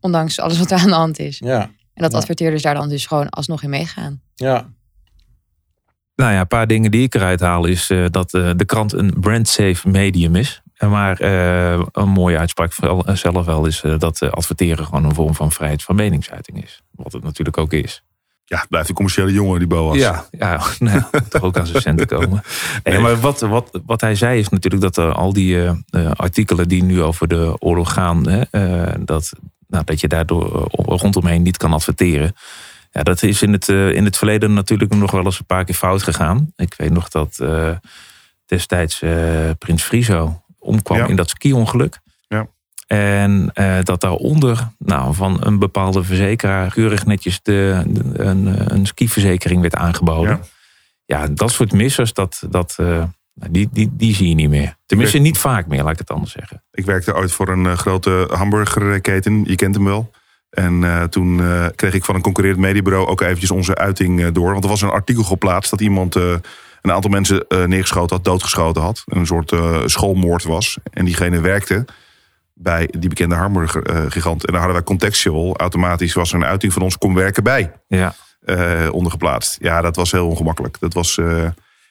[0.00, 1.38] Ondanks alles wat er aan de hand is.
[1.38, 2.18] ja, En dat Ja.
[2.18, 4.20] adverteerders daar dan dus gewoon alsnog in meegaan.
[4.34, 4.74] ja.
[6.16, 8.92] Nou ja, een paar dingen die ik eruit haal is eh, dat eh, de krant
[8.92, 10.62] een brand-safe medium is.
[10.78, 15.34] Maar eh, een mooie uitspraak eh, zelf wel is eh, dat adverteren gewoon een vorm
[15.34, 16.82] van vrijheid van meningsuiting is.
[16.90, 18.02] Wat het natuurlijk ook is.
[18.44, 19.96] Ja, het blijft een commerciële jongen, die Boas.
[19.96, 22.42] Ja, ja nou, moet toch ook aan zijn centen komen.
[22.82, 25.58] Nee, maar wat, wat, wat hij zei is natuurlijk dat al die
[26.12, 28.42] artikelen die nu over de oorlog gaan, hè,
[29.04, 29.32] dat,
[29.68, 32.34] nou, dat je daardoor rondomheen niet kan adverteren.
[32.90, 35.74] Ja, dat is in het, in het verleden natuurlijk nog wel eens een paar keer
[35.74, 36.52] fout gegaan.
[36.56, 37.42] Ik weet nog dat
[38.46, 39.02] destijds
[39.58, 41.06] Prins Friso omkwam Ja.
[41.06, 42.00] in dat ski-ongeluk.
[42.28, 42.46] Ja.
[42.86, 48.66] En eh, dat daaronder nou, van een bepaalde verzekeraar keurig netjes de, de- een, eh,
[48.66, 50.40] een skiverzekering werd aangeboden.
[50.42, 51.18] Ja.
[51.18, 53.02] Ja, dat soort missers, dat, dat, eh,
[53.34, 54.76] die, die, die zie je niet meer.
[54.86, 56.62] Tenminste, niet vaak meer, laat ik het anders zeggen.
[56.70, 59.44] Ik werkte ooit voor een grote hamburgerketen.
[59.44, 60.10] Je kent hem wel.
[60.50, 61.40] En toen
[61.74, 64.52] kreeg ik van een concurrerend mediebureau ook eventjes onze uiting door.
[64.52, 66.16] Want er was een artikel geplaatst dat iemand
[66.86, 69.02] een aantal mensen eh, neergeschoten had, doodgeschoten had.
[69.06, 70.78] Een soort eh, schoolmoord was.
[70.92, 71.84] En diegene werkte
[72.54, 74.46] bij die bekende hamburgergigant.
[74.46, 75.56] en daar hadden wij contextual.
[75.56, 77.72] Automatisch was er een uiting van ons, kom werken bij.
[77.88, 79.56] Ja, eh, ondergeplaatst.
[79.60, 80.76] Ja, dat was heel ongemakkelijk.
[80.80, 81.18] Dat was,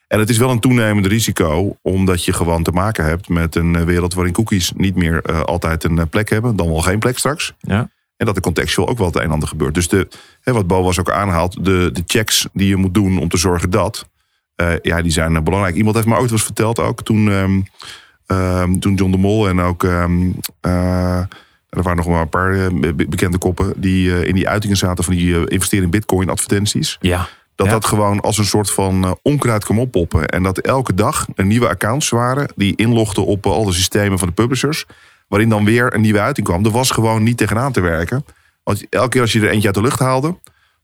[0.07, 3.85] en het is wel een toenemend risico, omdat je gewoon te maken hebt met een
[3.85, 7.53] wereld waarin cookies niet meer altijd een plek hebben, dan wel geen plek straks.
[7.59, 7.89] ja.
[8.17, 9.73] En dat er contextual ook wel het een en ander gebeurt.
[9.73, 10.07] Dus de,
[10.41, 13.37] hè, wat Bo was ook aanhaalt, de, de checks die je moet doen om te
[13.37, 14.09] zorgen dat,
[14.81, 15.75] ja, die zijn eh, belangrijk.
[15.75, 17.61] Iemand heeft me ooit eens verteld ook toen, ehm,
[18.27, 19.83] ehm, toen John de Mol en ook.
[19.83, 20.29] ehm,
[20.61, 21.17] eh,
[21.69, 24.77] er waren nog maar een paar eh, be- bekende koppen die eh, in die uitingen
[24.77, 26.97] zaten van die eh, investeren in bitcoin advertenties.
[27.01, 27.27] ja.
[27.55, 27.73] Dat Ja.
[27.73, 30.27] dat gewoon als een soort van eh, onkruid kwam oppoppen.
[30.27, 34.19] En dat elke dag er nieuwe accounts waren die inlogden op eh, al de systemen
[34.19, 34.85] van de publishers.
[35.27, 36.65] Waarin dan weer een nieuwe uiting kwam.
[36.65, 38.25] Er was gewoon niet tegenaan te werken.
[38.63, 40.35] Want elke keer als je er eentje uit de lucht haalde,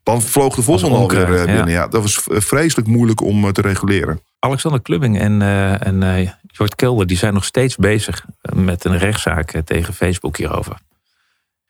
[0.04, 1.46] dan vloog de volgende alweer eh, ja.
[1.46, 1.70] binnen.
[1.70, 1.88] Ja.
[1.88, 4.22] dat was eh, vreselijk moeilijk om eh, te reguleren.
[4.40, 9.62] Alexander Klubbing en, eh en Jort Kelder die zijn nog steeds bezig met een rechtszaak
[9.66, 10.78] tegen Facebook hierover.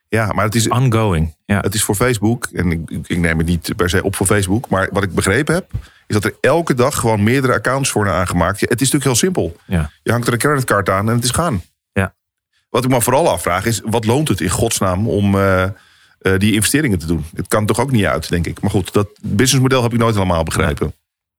[0.07, 1.35] Ja, maar het is, Ongoing.
[1.45, 1.59] Ja.
[1.59, 2.45] het is voor Facebook.
[2.53, 4.69] En ik, ik- neem het niet per se op voor Facebook.
[4.69, 5.71] Maar wat ik begrepen heb,
[6.07, 8.59] is dat er elke dag gewoon meerdere accounts worden aangemaakt.
[8.59, 9.55] Het is natuurlijk heel simpel.
[9.65, 9.91] Ja.
[10.03, 11.61] Je hangt er een creditcard aan en het is gaan.
[11.91, 12.13] Ja.
[12.69, 15.35] Wat ik me vooral afvraag is, wat loont het in godsnaam om
[16.21, 17.25] eh, die investeringen te doen?
[17.35, 18.61] Het kan toch ook niet uit, denk ik.
[18.61, 20.93] Maar goed, dat businessmodel heb ik nooit helemaal begrepen.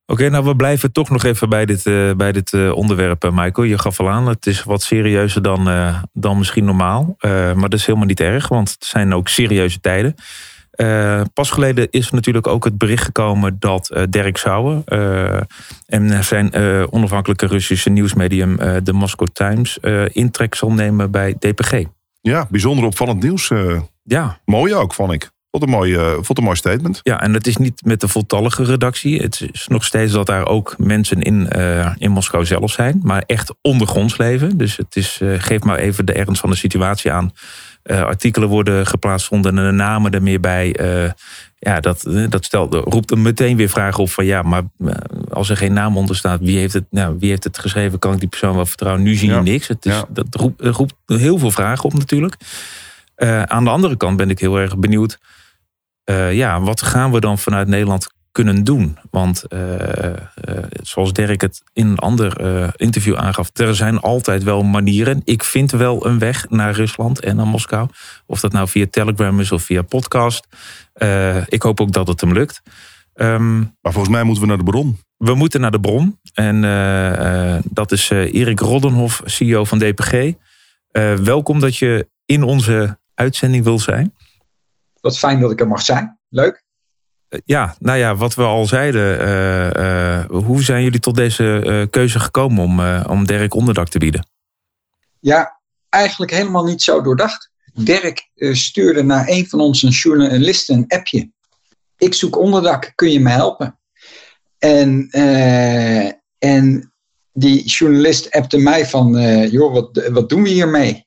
[0.07, 3.66] Oké, nou we blijven toch nog even bij dit, eh, bij dit eh, onderwerp, Michael.
[3.66, 5.71] Je gaf al aan, het is wat serieuzer dan,
[6.12, 7.16] dan misschien normaal.
[7.21, 10.14] Maar dat is helemaal niet erg, want het zijn ook serieuze tijden.
[11.35, 14.83] Pas geleden is natuurlijk ook het bericht gekomen dat Dirk Sauer
[15.87, 16.55] en zijn
[16.90, 19.79] onafhankelijke Russische nieuwsmedium de Moscow Times
[20.12, 21.85] intrek zal nemen bij DPG.
[22.22, 23.50] Ja, bijzonder opvallend nieuws.
[23.50, 25.30] eh, Ja, mooi ook, vond ik.
[25.50, 27.00] Vond een mooi, vond een mooi statement.
[27.02, 29.20] Ja, en het is niet met de voltallige redactie.
[29.22, 33.00] Het is nog steeds dat daar ook mensen in, eh, in Moskou zelf zijn.
[33.02, 34.56] Maar echt ondergronds leven.
[34.56, 37.32] Dus het is, geef maar even de ernst van de situatie aan.
[37.82, 40.74] Artikelen worden geplaatst zonder de namen er meer bij.
[41.62, 44.25] Eh, ja, dat, eh, dat stelt, roept er meteen weer vragen op van...
[44.25, 44.94] ja, maar eh,
[45.31, 46.40] als er geen naam onder staat...
[46.40, 47.98] wie heeft het, nou, wie heeft het geschreven?
[47.98, 49.03] Kan ik die persoon wel vertrouwen?
[49.03, 49.40] Nu zie je Ja.
[49.40, 49.68] niks.
[49.68, 50.05] Het is, Ja.
[50.09, 52.37] Dat roept, roept heel veel vragen op natuurlijk.
[53.14, 55.18] Eh, aan de andere kant ben ik heel erg benieuwd...
[56.05, 58.99] Eh, ja, wat gaan we dan vanuit Nederland kunnen doen?
[59.11, 60.18] Want eh, eh,
[60.83, 65.21] zoals Dirk het in een ander eh, interview aangaf, er zijn altijd wel manieren.
[65.25, 67.88] Ik vind wel een weg naar Rusland en naar Moskou.
[68.27, 70.47] Of dat nou via Telegram is of via podcast.
[70.92, 72.62] Eh, ik hoop ook dat het hem lukt.
[73.14, 74.99] Ehm, Maar volgens mij moeten we naar de bron.
[75.16, 76.18] we moeten naar de bron.
[76.35, 80.12] En eh, eh, dat is eh, Erik Roddenhoff, CEO van DPG.
[80.90, 84.14] Eh, welkom dat je in onze uitzending wil zijn.
[85.01, 86.18] Wat fijn dat ik er mag zijn.
[86.29, 86.62] Leuk.
[87.33, 89.18] Eh, Ja, nou ja, wat we al zeiden.
[89.18, 94.27] eh, eh, hoe zijn jullie tot deze keuze gekomen om, om Dirk onderdak te bieden?
[95.21, 97.51] Ja, eigenlijk helemaal niet zo doordacht.
[97.75, 101.31] Dirk stuurde naar een van onze journalisten een appje.
[101.99, 103.79] Ik zoek onderdak, kun je me helpen?
[104.59, 105.09] En,
[106.38, 106.92] en
[107.33, 109.12] die journalist appte mij van,
[109.51, 111.07] joh, wat, wat doen we hiermee?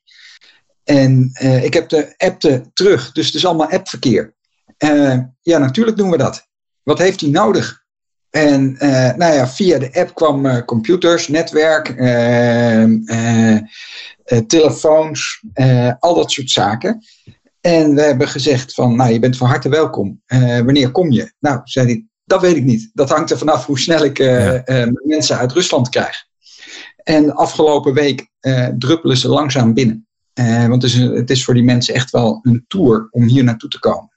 [0.84, 1.30] En
[1.62, 4.35] ik heb de appte terug, dus het is allemaal appverkeer.
[4.76, 6.48] Eh, ja, natuurlijk doen we dat.
[6.82, 7.84] Wat heeft hij nodig?
[8.30, 13.56] En eh, nou ja, via de app kwam eh, computers, netwerk, eh, eh,
[14.24, 15.44] eh, telefoons,
[15.98, 17.04] al dat soort zaken.
[17.60, 20.22] En we hebben gezegd van, nou, je bent van harte welkom.
[20.64, 21.32] Wanneer kom je?
[21.38, 22.90] Nou, zei hij, dat weet ik niet.
[22.92, 24.62] Dat hangt er vanaf hoe snel ik Ja.
[25.04, 26.16] mensen uit Rusland krijg.
[26.96, 28.28] En afgelopen week
[28.78, 30.06] druppelen ze langzaam binnen.
[30.68, 33.70] Want het is, het is voor die mensen echt wel een tour om hier naartoe
[33.70, 34.15] te komen.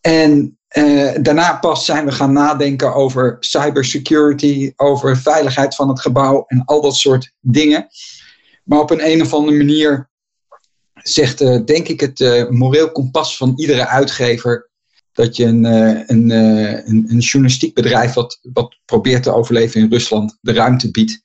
[0.00, 6.44] En eh, daarna pas zijn we gaan nadenken over cybersecurity, over veiligheid van het gebouw
[6.46, 7.86] en al dat soort dingen.
[8.64, 10.10] Maar op een, een of andere manier
[10.94, 14.70] zegt, eh, denk ik, het eh, moreel kompas van iedere uitgever
[15.12, 20.52] dat je een, een, een, journalistiek bedrijf wat, wat probeert te overleven in Rusland de
[20.52, 21.22] ruimte biedt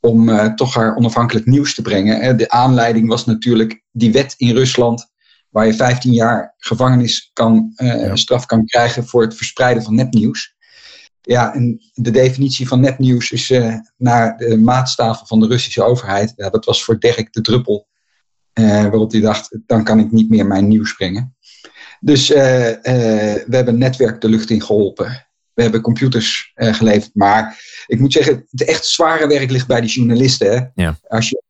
[0.00, 2.36] om toch haar onafhankelijk nieuws te brengen.
[2.36, 5.10] De aanleiding was natuurlijk die wet in Rusland
[5.56, 8.16] waar je 15 jaar gevangenis kan, Ja.
[8.16, 10.54] straf kan krijgen voor het verspreiden van nepnieuws.
[11.20, 16.32] Ja, en de definitie van nepnieuws is eh, naar de maatstaven van de Russische overheid.
[16.36, 17.86] Ja, dat was voor Dirk de druppel.
[18.52, 21.36] eh, waarop hij dacht, dan kan ik niet meer mijn nieuws brengen.
[22.00, 25.26] Dus we hebben netwerk de lucht in geholpen.
[25.54, 27.10] We hebben computers geleverd.
[27.14, 30.52] Maar ik moet zeggen, het echt zware werk ligt bij die journalisten.
[30.52, 30.82] Hè?
[30.82, 30.98] Ja.
[31.08, 31.42] Als je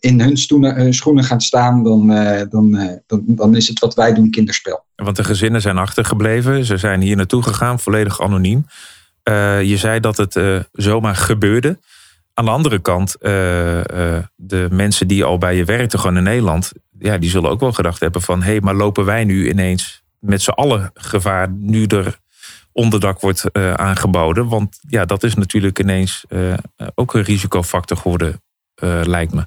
[0.00, 3.94] in hun eh, schoenen gaat staan, dan, eh, dan, eh, dan, dan is het wat
[3.94, 4.84] wij doen kinderspel.
[4.94, 6.64] Want de gezinnen zijn achtergebleven.
[6.64, 8.66] Ze zijn hier naartoe gegaan, volledig anoniem.
[9.22, 11.78] Eh, je zei dat het eh, zomaar gebeurde.
[12.34, 16.22] Aan de andere kant, eh, eh, de mensen die al bij je werkten, gewoon in
[16.22, 19.48] Nederland, ja, die zullen ook wel gedacht hebben van, hé, hey, maar lopen wij nu
[19.48, 22.18] ineens met z'n allen gevaar nu er
[22.72, 24.48] onderdak wordt eh, aangeboden?
[24.48, 26.54] Want ja, dat is natuurlijk ineens eh,
[26.94, 28.34] ook een risicofactor geworden, eh,
[29.04, 29.46] lijkt me.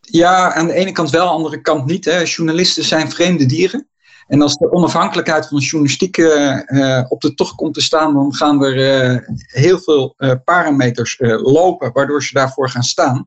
[0.00, 2.04] Ja, aan de ene kant wel, aan de andere kant niet.
[2.04, 2.20] Hè.
[2.20, 3.88] Journalisten zijn vreemde dieren.
[4.26, 8.14] En als de onafhankelijkheid van de journalistiek eh, eh, op de tocht komt te staan,
[8.14, 13.26] dan gaan er eh, heel veel eh, parameters eh, lopen, waardoor ze daarvoor gaan staan.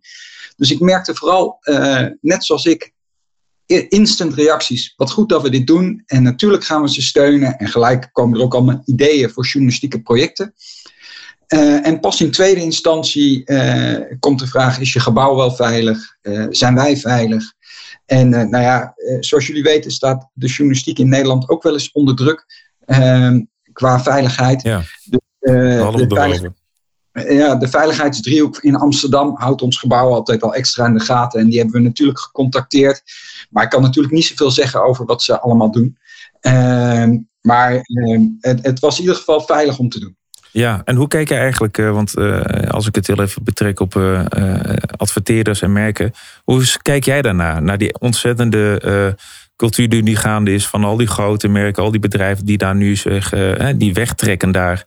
[0.55, 2.91] Dus ik merkte vooral, eh, net zoals ik,
[3.89, 4.93] instant reacties.
[4.97, 6.03] Wat goed dat we dit doen.
[6.05, 7.57] En natuurlijk gaan we ze steunen.
[7.57, 10.53] En gelijk komen er ook allemaal ideeën voor journalistieke projecten.
[11.47, 16.17] Eh, en pas in tweede instantie eh, komt de vraag: is je gebouw wel veilig?
[16.21, 17.53] Eh, zijn wij veilig?
[18.05, 22.15] En nou ja, zoals jullie weten staat de journalistiek in Nederland ook wel eens onder
[22.15, 22.45] druk
[22.79, 23.35] eh,
[23.73, 24.61] qua veiligheid.
[24.61, 24.81] Ja,
[25.91, 26.51] de veilig-
[27.13, 31.39] ja, de veiligheidsdriehoek in Amsterdam houdt ons gebouw altijd al extra in de gaten.
[31.39, 33.03] En die hebben we natuurlijk gecontacteerd.
[33.49, 35.97] Maar ik kan natuurlijk niet zoveel zeggen over wat ze allemaal doen.
[36.39, 40.17] Ehm, maar ehm, het, het was in ieder geval veilig om te doen.
[40.53, 43.79] Ja, en hoe kijk je eigenlijk, uh, want uh, als ik het heel even betrek
[43.79, 44.25] op uh,
[44.97, 46.11] adverteerders en merken,
[46.43, 47.61] hoe kijk jij daarnaar?
[47.61, 49.17] Naar die ontzettende
[49.55, 52.75] cultuur die nu gaande is van al die grote merken, al die bedrijven die daar
[52.75, 53.29] nu zich,
[53.75, 54.85] die wegtrekken daar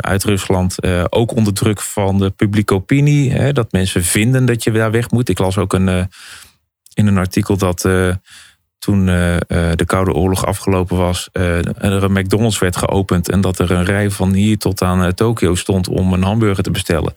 [0.00, 0.76] uit Rusland.
[1.12, 5.28] ook onder druk van de publieke opinie, dat mensen vinden dat je daar weg moet.
[5.28, 6.08] Ik las ook een,
[6.94, 7.88] in een artikel dat
[8.86, 9.36] toen uh,
[9.74, 13.84] de Koude Oorlog afgelopen was, uh, er een McDonald's werd geopend en dat er een
[13.84, 17.14] rij van hier tot aan uh, Tokio stond om een hamburger te bestellen.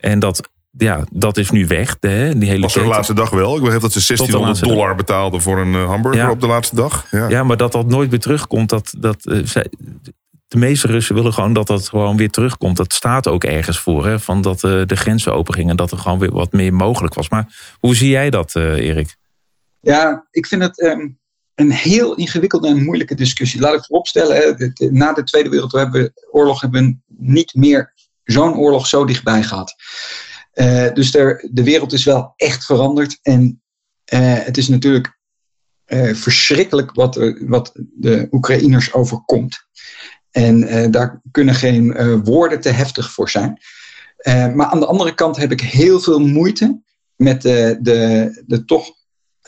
[0.00, 1.98] En dat, ja, dat is nu weg.
[1.98, 3.56] De, die hele was de laatste dag wel?
[3.56, 4.96] Ik begreep dat ze 1600 dollar dag.
[4.96, 6.30] betaalden voor een hamburger ja.
[6.30, 7.06] op de laatste dag.
[7.10, 7.28] Ja.
[7.28, 8.68] ja, maar dat dat nooit meer terugkomt.
[8.68, 9.66] Dat, dat, zij,
[10.48, 12.76] de meeste Russen willen gewoon dat dat gewoon weer terugkomt.
[12.76, 14.06] Dat staat ook ergens voor.
[14.06, 15.76] Hè, van dat de grenzen open gingen.
[15.76, 17.28] Dat er gewoon weer wat meer mogelijk was.
[17.28, 17.46] Maar
[17.80, 19.16] hoe zie jij dat, Erik?
[19.86, 21.18] Ja, ik vind het um,
[21.54, 23.60] een heel ingewikkelde en moeilijke discussie.
[23.60, 27.92] Laat ik vooropstellen, na de Tweede Wereldoorlog hebben we niet meer
[28.24, 29.74] zo'n oorlog zo dichtbij gehad.
[30.54, 33.18] Uh, dus de wereld is wel echt veranderd.
[33.22, 33.62] En
[34.12, 35.18] uh, het is natuurlijk
[35.86, 39.66] uh, verschrikkelijk wat, wat de Oekraïners overkomt.
[40.30, 43.60] En daar kunnen geen woorden te heftig voor zijn.
[44.54, 46.80] maar aan de andere kant heb ik heel veel moeite
[47.16, 48.94] met de, de toch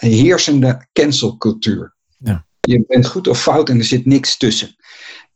[0.06, 1.94] heersende cancelcultuur.
[2.18, 2.46] Ja.
[2.60, 4.76] Je bent goed of fout en er zit niks tussen.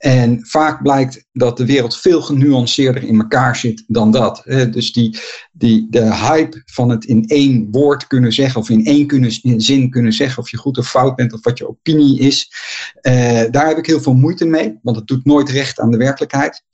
[0.02, 4.42] En vaak blijkt dat de wereld veel genuanceerder in elkaar zit dan dat.
[4.46, 5.18] Dus die,
[5.52, 9.60] die, de hype van het in één woord kunnen zeggen, of in één kunnen, in
[9.60, 12.52] zin kunnen zeggen, of je goed of fout bent, of wat je opinie is,
[13.00, 15.96] eh, daar heb ik heel veel moeite mee, want het doet nooit recht aan de
[15.96, 16.64] werkelijkheid.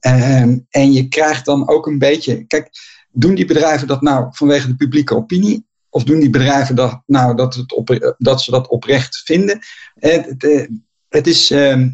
[0.00, 2.46] Ehm, en je krijgt dan ook een beetje.
[2.46, 2.70] Kijk,
[3.10, 5.66] doen die bedrijven dat nou vanwege de publieke opinie?
[5.96, 9.58] Of doen die bedrijven dat, nou, dat, het op, dat ze dat oprecht vinden?
[9.94, 10.66] Het, het, eh,
[11.08, 11.50] het is.
[11.50, 11.86] Uh,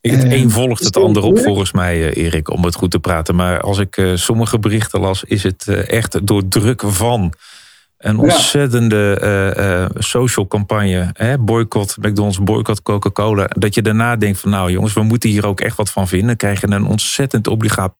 [0.00, 3.34] het een volgt het ander op, volgens mij, eh, Erik, om het goed te praten.
[3.34, 7.32] Maar als ik sommige berichten las, is het echt door druk van
[8.02, 11.10] een ontzettende uh, uh, social campagne.
[11.12, 11.38] Hè?
[11.38, 13.46] Boycott McDonald's, boycott Coca-Cola.
[13.58, 16.36] Dat je daarna denkt van nou jongens, we moeten hier ook echt wat van vinden.
[16.36, 17.94] Krijg je een ontzettend obligaat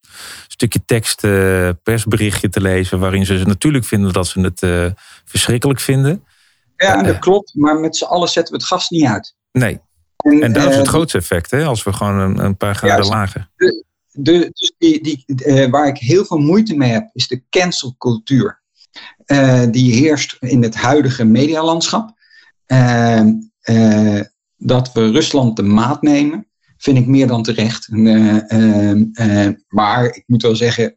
[0.47, 2.99] stukje tekst, uh, persberichtje te lezen.
[2.99, 6.25] Waarin ze natuurlijk vinden dat ze het verschrikkelijk vinden.
[6.77, 7.55] Ja, dat klopt.
[7.55, 9.35] Maar met z'n allen zetten we het gas niet uit.
[9.53, 9.81] Nee.
[10.17, 11.65] En, en dat is het grootste effect, hè?
[11.65, 13.49] als we gewoon een, een paar graden lager.
[13.57, 18.62] De, de, dus die, die, waar ik heel veel moeite mee heb, is de cancelcultuur.
[19.27, 22.11] Uh, die heerst in het huidige medialandschap.
[22.67, 23.21] Uh,
[24.57, 27.89] dat we Rusland de maat nemen, vind ik meer dan terecht.
[29.69, 30.97] maar ik moet wel zeggen,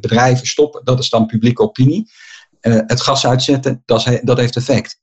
[0.00, 2.10] bedrijven stoppen, dat is dan publieke opinie.
[2.60, 5.00] het gas uitzetten, dat, dat heeft effect.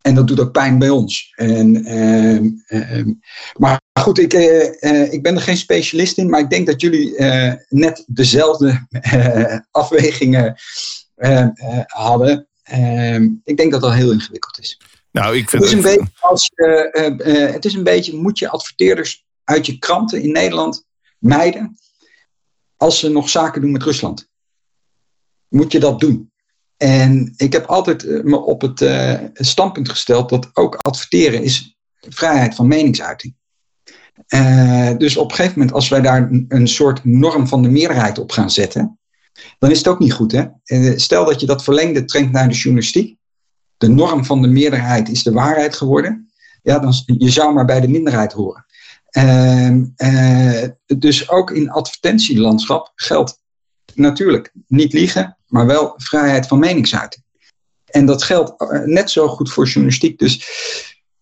[0.00, 1.32] En dat doet ook pijn bij ons.
[1.34, 3.12] En, ehm, ehm,
[3.56, 4.32] maar goed, ik,
[5.10, 7.14] ik ben er geen specialist in, maar ik denk dat jullie
[7.68, 8.86] net dezelfde
[9.70, 10.56] afwegingen
[11.86, 12.48] hadden.
[12.62, 14.80] Ehm, ik denk dat dat heel ingewikkeld is.
[15.10, 18.48] Nou, ik vind het, is een beetje als, uh, het is een beetje, moet je
[18.48, 20.84] adverteerders uit je kranten in Nederland
[21.18, 21.78] mijden
[22.76, 24.28] als ze nog zaken doen met Rusland.
[25.48, 26.32] Moet je dat doen?
[26.76, 28.84] En ik heb altijd me op het
[29.34, 33.34] standpunt gesteld dat ook adverteren is vrijheid van meningsuiting.
[34.28, 38.18] Uh, dus op een gegeven moment, als wij daar een soort norm van de meerderheid
[38.18, 38.98] op gaan zetten,
[39.58, 40.32] dan is het ook niet goed.
[40.32, 40.44] Hè?
[40.64, 43.16] Eh, stel dat je dat verlengde trekt naar de journalistiek.
[43.76, 46.32] De norm van de meerderheid is de waarheid geworden.
[46.62, 48.66] Ja, dan, je zou maar bij de minderheid horen.
[49.16, 53.42] Uh, uh, dus ook in advertentielandschap geldt
[53.94, 57.24] natuurlijk niet liegen, maar wel vrijheid van meningsuiting.
[57.84, 60.18] En dat geldt eh, net zo goed voor journalistiek.
[60.18, 60.34] Dus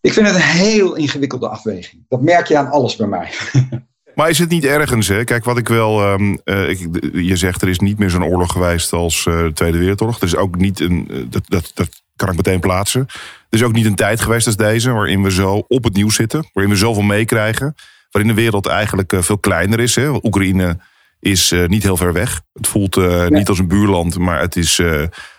[0.01, 2.05] ik vind het een heel ingewikkelde afweging.
[2.07, 3.31] Dat merk je aan alles bij mij.
[4.15, 5.23] Maar is het niet ergens, hè?
[5.23, 6.11] Kijk, wat ik wel.
[6.11, 9.77] Um, ik, je zegt er is niet meer zo'n oorlog geweest als uh, de Tweede
[9.77, 10.17] Wereldoorlog.
[10.17, 11.07] Er is ook niet een.
[11.11, 13.01] Eh, dat, dat, dat kan ik meteen plaatsen.
[13.49, 14.91] Er is ook niet een tijd geweest als deze.
[14.91, 16.49] waarin we zo op het nieuws zitten.
[16.53, 17.75] waarin we zoveel meekrijgen.
[18.11, 19.95] waarin de wereld eigenlijk veel kleiner is.
[19.95, 20.09] Hè?
[20.09, 20.77] Oekraïne
[21.19, 22.41] is niet heel ver weg.
[22.53, 22.95] Het voelt
[23.29, 24.81] niet als een buurland, maar het is.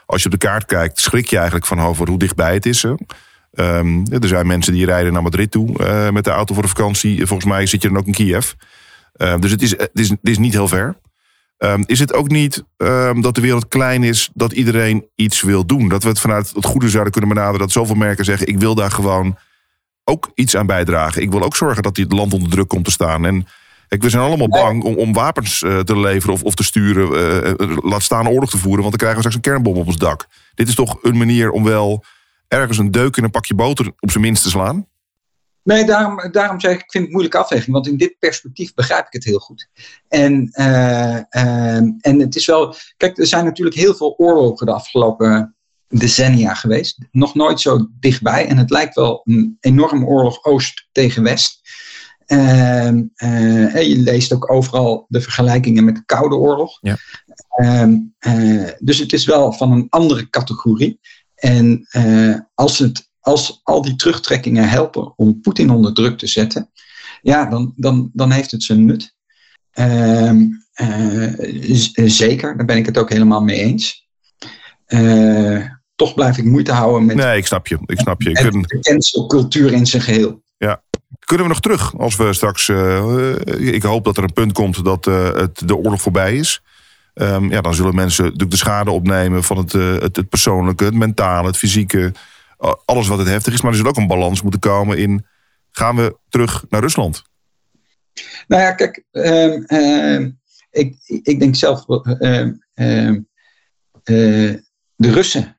[0.06, 2.82] als je op de kaart kijkt, schrik je eigenlijk van over hoe dichtbij het is.
[2.82, 2.94] Hè?
[3.54, 6.68] Um, er zijn mensen die rijden naar Madrid toe uh, met de auto voor de
[6.68, 7.26] vakantie.
[7.26, 8.52] Volgens mij zit je dan ook in Kiev.
[9.16, 10.96] Uh, dus het is, het, is, het is niet heel ver.
[11.58, 15.66] Um, is het ook niet um, dat de wereld klein is dat iedereen iets wil
[15.66, 15.88] doen?
[15.88, 17.60] Dat we het vanuit het goede zouden kunnen benaderen.
[17.60, 19.36] Dat zoveel merken zeggen: ik wil daar gewoon
[20.04, 21.22] ook iets aan bijdragen.
[21.22, 23.24] Ik wil ook zorgen dat dit land onder druk komt te staan.
[23.24, 23.46] En
[23.88, 27.08] kijk, we zijn allemaal bang om, om wapens uh, te leveren of, of te sturen.
[27.60, 29.96] Uh, laat staan oorlog te voeren, want dan krijgen we straks een kernbom op ons
[29.96, 30.26] dak.
[30.54, 32.04] Dit is toch een manier om wel
[32.54, 34.86] ergens een deuk in een pakje boter op zijn minst te slaan?
[35.64, 37.72] Nee, daarom, daarom zeg ik, ik vind het moeilijke afweging.
[37.72, 39.68] Want in dit perspectief begrijp ik het heel goed.
[40.08, 42.74] En, uh, uh, en het is wel.
[42.96, 45.56] Kijk, er zijn natuurlijk heel veel oorlogen de afgelopen
[45.88, 46.98] decennia geweest.
[47.10, 48.46] Nog nooit zo dichtbij.
[48.46, 51.60] En het lijkt wel een enorme oorlog Oost tegen West.
[52.26, 53.00] Uh,
[53.72, 56.78] je leest ook overal de vergelijkingen met de Koude Oorlog.
[56.80, 56.96] Ja.
[57.48, 57.98] Ehm,
[58.78, 61.00] dus het is wel van een andere categorie.
[61.44, 61.87] En
[62.54, 66.70] als het als al die terugtrekkingen helpen om Poetin onder druk te zetten,
[67.22, 69.14] ja, dan, dan, dan heeft het zijn nut.
[69.74, 70.33] Uh,
[70.80, 71.33] uh,
[72.07, 74.09] zeker, daar ben ik het ook helemaal mee eens.
[75.94, 77.16] Toch blijf ik moeite houden met.
[77.16, 77.78] Nee, ik snap je.
[77.87, 78.30] Ik snap je.
[78.30, 78.62] Het, Kun...
[78.62, 80.42] de cancelcultuur in zijn geheel.
[80.57, 80.83] Ja.
[81.18, 82.68] Kunnen we nog terug als we straks.
[82.68, 86.62] Uh, ik hoop dat er een punt komt dat het, de oorlog voorbij is.
[87.14, 90.94] Um, ja, dan zullen mensen natuurlijk de schade opnemen van het, het, het persoonlijke, het
[90.94, 92.12] mentale, het fysieke
[92.85, 93.62] alles wat het heftig is.
[93.62, 95.27] Maar er zal ook een balans moeten komen in...
[95.70, 97.22] gaan we terug naar Rusland?
[98.46, 100.29] Nou ja, kijk, uh, uh,
[100.70, 101.85] ik, ik denk zelf...
[101.88, 102.48] Uh,
[104.96, 105.59] de Russen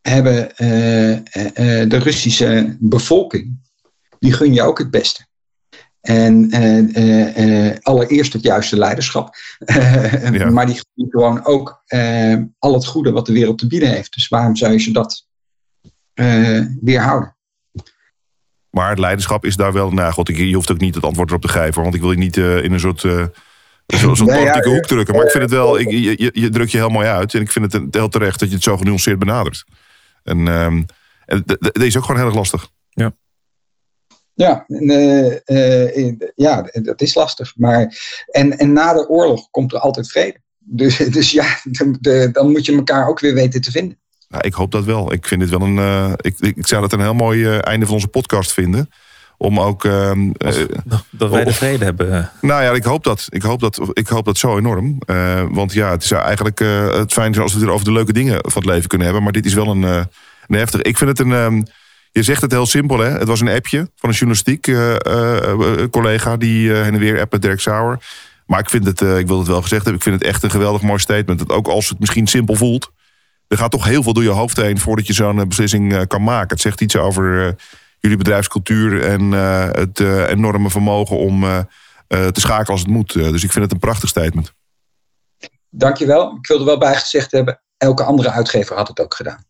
[0.00, 0.48] hebben
[1.88, 3.58] de Russische bevolking...
[4.18, 5.25] die gun je ook het beste.
[6.06, 6.50] En
[7.82, 9.34] allereerst het juiste leiderschap.
[10.32, 10.50] ja.
[10.50, 11.82] Maar die gewoon ook
[12.58, 14.14] al het goede wat de wereld te bieden heeft.
[14.14, 15.26] Dus waarom zou je ze dat
[16.80, 17.36] weerhouden.
[18.76, 19.90] Maar het leiderschap is daar wel.
[19.90, 22.18] Nou, god, je hoeft ook niet het antwoord erop te geven, want ik wil je
[22.18, 23.02] niet uh, in een soort.
[23.02, 23.24] Uh,
[23.86, 25.14] Zo'n nee, politieke ja, hoek drukken.
[25.14, 27.34] Maar ik vind het wel, ik, je, je, je drukt je heel mooi uit.
[27.34, 27.72] En ik vind
[34.36, 34.46] Ja.
[34.46, 37.52] Ja, uh, uh, ja, dat is lastig.
[37.56, 40.38] Maar, en, en na de oorlog komt er altijd vrede.
[40.58, 43.98] Dus, dus ja, de, de, dan moet je elkaar ook weer weten te vinden.
[44.28, 45.12] Nou, ik hoop dat wel.
[45.12, 45.76] Ik vind dit wel een.
[45.76, 48.90] Uh, ik, ik zou dat een heel mooi uh, einde van onze podcast vinden.
[49.38, 49.84] Om ook.
[49.84, 50.10] Uh,
[51.10, 52.30] dat wij de vrede hebben.
[52.40, 53.26] Nou ja, ik hoop dat.
[53.28, 54.98] Ik hoop dat, ik hoop dat zo enorm.
[55.50, 56.58] want ja, het is eigenlijk
[56.92, 59.24] het fijn als we het over de leuke dingen van het leven kunnen hebben.
[59.24, 60.08] Maar dit is wel een, een
[60.46, 60.82] heftig.
[60.82, 61.32] Ik vind het een.
[61.32, 61.64] Um,
[62.16, 63.10] je zegt het heel simpel, hè?
[63.10, 64.62] Het was een appje van een journalistiek
[65.90, 67.98] collega die heen en weer appen, Dirk Sauer.
[68.46, 70.50] Maar ik vind het, ik wil het wel gezegd hebben, ik vind het echt een
[70.50, 71.38] geweldig mooi statement.
[71.38, 72.90] Dat ook als het misschien simpel voelt,
[73.48, 76.02] er gaat toch heel veel door je hoofd heen voordat je zo'n eh, beslissing eh,
[76.06, 76.48] kan maken.
[76.48, 77.52] Het zegt iets over eh,
[77.98, 79.32] jullie bedrijfscultuur en
[79.80, 81.40] het enorme vermogen om
[82.08, 83.12] te schakelen als het moet.
[83.12, 84.52] dus ik vind het een prachtig statement.
[85.70, 86.36] Dankjewel.
[86.36, 89.44] Ik wilde wel bijgezegd hebben, elke andere uitgever had het ook gedaan.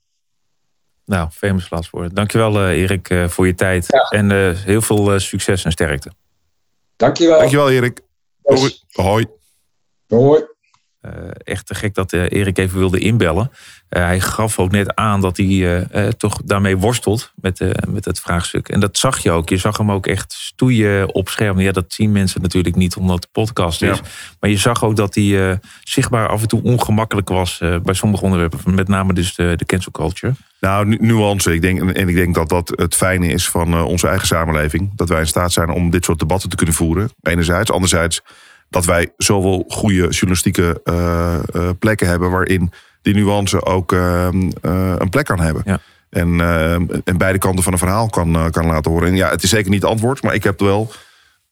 [1.06, 2.16] Nou, famous last woord.
[2.16, 3.86] Dankjewel uh, Erik uh, voor je tijd.
[3.88, 4.18] Ja.
[4.18, 6.12] En uh, heel veel succes en sterkte.
[6.96, 7.38] Dankjewel.
[7.38, 8.00] Dankjewel Erik.
[8.42, 8.72] Hoi.
[8.92, 9.26] Hoi.
[10.08, 10.44] Hoi.
[11.44, 13.50] Echt te gek dat Erik even wilde inbellen.
[13.90, 18.68] Uh, hij gaf ook net aan dat hij toch daarmee worstelt met, met het vraagstuk.
[18.68, 19.48] En dat zag je ook.
[19.48, 21.60] Je zag hem ook echt stoeien op scherm.
[21.60, 23.96] Ja, dat zien mensen natuurlijk niet omdat het podcast is.
[23.96, 24.04] Ja.
[24.40, 28.74] Maar je zag ook dat hij zichtbaar af en toe ongemakkelijk was bij sommige onderwerpen.
[28.74, 30.32] Met name dus de, de cancel culture.
[30.60, 31.54] Nou, nuance.
[31.54, 34.90] Ik denk, en ik denk dat dat het fijne is van onze eigen samenleving.
[34.96, 37.10] Dat wij in staat zijn om dit soort debatten te kunnen voeren.
[37.22, 37.70] Enerzijds.
[37.70, 38.22] Anderzijds
[38.70, 40.80] dat wij zoveel goede journalistieke
[41.78, 42.72] plekken hebben waarin
[43.06, 45.62] die nuance ook ehm, eh, een plek kan hebben.
[45.64, 45.80] Ja.
[46.10, 49.08] En, ehm, en beide kanten van een verhaal kan, eh, kan laten horen.
[49.08, 50.92] En ja, het is zeker niet het antwoord, maar ik heb wel.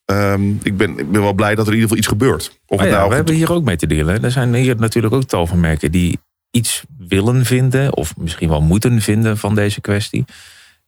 [0.06, 2.60] Um, ik, ben, ik ben wel blij dat er in ieder geval iets gebeurt.
[2.66, 4.24] Of oh ja, nou we hebben hier ook mee te delen.
[4.24, 6.18] Er zijn hier natuurlijk ook tal van merken die
[6.50, 10.24] iets willen vinden, of misschien wel moeten vinden van deze kwestie.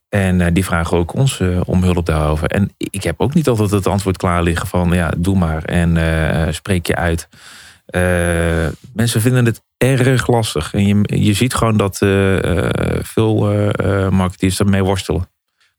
[0.09, 2.47] En uh, die vragen ook ons uh, om hulp daarover.
[2.47, 5.95] En ik heb ook niet altijd het antwoord klaar liggen van ja, doe maar en
[5.95, 7.27] uh, spreek je uit.
[8.93, 10.73] Mensen vinden het erg lastig.
[10.73, 12.37] En je, je ziet gewoon dat uh,
[13.01, 15.29] veel uh, marketeers ermee worstelen.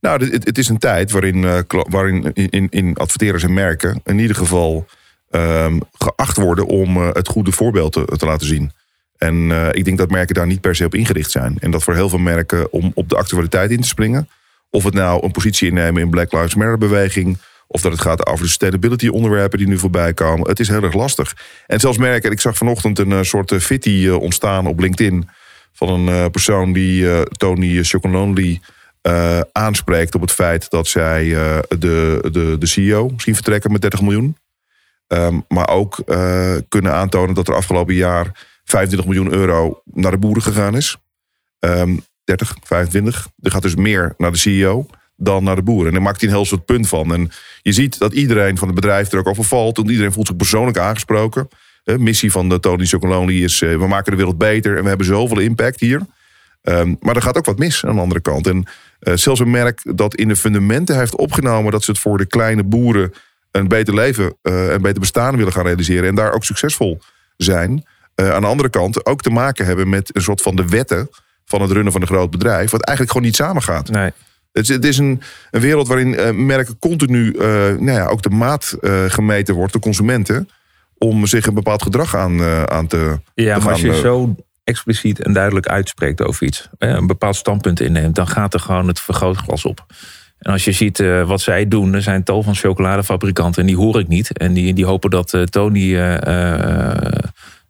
[0.01, 4.37] Nou, het, het, is een tijd waarin, waarin in, in adverteerders en merken in ieder
[4.37, 4.87] geval
[5.31, 8.73] um, geacht worden om het goede voorbeeld te, te laten zien.
[9.19, 11.57] En ik denk dat merken daar niet per se op ingericht zijn.
[11.61, 14.29] En dat voor heel veel merken om op de actualiteit in te springen.
[14.71, 17.39] Of het nou een positie innemen in Black Lives Matter beweging
[17.71, 20.49] of dat het gaat over de sustainability onderwerpen die nu voorbij komen.
[20.49, 21.37] Het is heel erg lastig.
[21.67, 25.29] En zelfs merken, ik zag vanochtend een eh, soort eh, fitty eh, ontstaan op LinkedIn.
[25.73, 28.61] Van een persoon die Tony Chocolonely
[29.03, 33.81] uh, aanspreekt op het feit dat zij uh, de, de, de CEO misschien vertrekken met
[33.81, 34.37] 30 miljoen.
[35.07, 40.19] Um, maar ook uh, kunnen aantonen dat er afgelopen jaar 25 miljoen euro naar de
[40.19, 40.97] boeren gegaan is.
[41.59, 43.29] Um, 30, 25.
[43.41, 45.87] Er gaat dus meer naar de CEO dan naar de boeren.
[45.87, 47.13] En daar maakt hij een heel soort punt van.
[47.13, 47.31] En
[47.63, 49.79] je ziet dat iedereen van het bedrijf er ook over valt.
[49.79, 51.49] En iedereen voelt zich persoonlijk aangesproken.
[51.85, 54.89] De missie van de Tony Chocolonely is: uh, we maken de wereld beter en we
[54.89, 56.01] hebben zoveel impact hier.
[56.63, 58.47] Ehm, maar er gaat ook wat mis aan de andere kant.
[58.47, 58.57] En
[59.01, 62.27] uh, zelfs een merk dat in de fundamenten heeft opgenomen dat ze het voor de
[62.27, 63.13] kleine boeren
[63.51, 66.09] een beter leven en een beter bestaan willen gaan realiseren.
[66.09, 67.01] En daar ook succesvol
[67.37, 67.85] zijn.
[68.23, 71.09] Aan de andere kant ook te maken hebben met een soort van de wetten
[71.49, 72.71] van het runnen van een groot bedrijf.
[72.71, 73.91] Wat eigenlijk gewoon niet samengaat.
[73.91, 74.11] Nee.
[74.53, 78.23] Het is, het is een, een, wereld waarin uh, merken continu uh, nou ja, ook
[78.23, 78.77] de maat
[79.09, 80.49] gemeten wordt, de consumenten.
[80.99, 83.21] Om zich een bepaald gedrag aan, aan te.
[83.35, 87.81] Ja, te maar als je zo expliciet en duidelijk uitspreekt over iets, een bepaald standpunt
[87.81, 89.87] inneemt, dan gaat er gewoon het vergrootglas op.
[90.39, 93.99] En als je ziet wat zij doen, er zijn tal van chocoladefabrikanten en die hoor
[93.99, 94.39] ik niet.
[94.39, 95.97] En die, die hopen dat Tony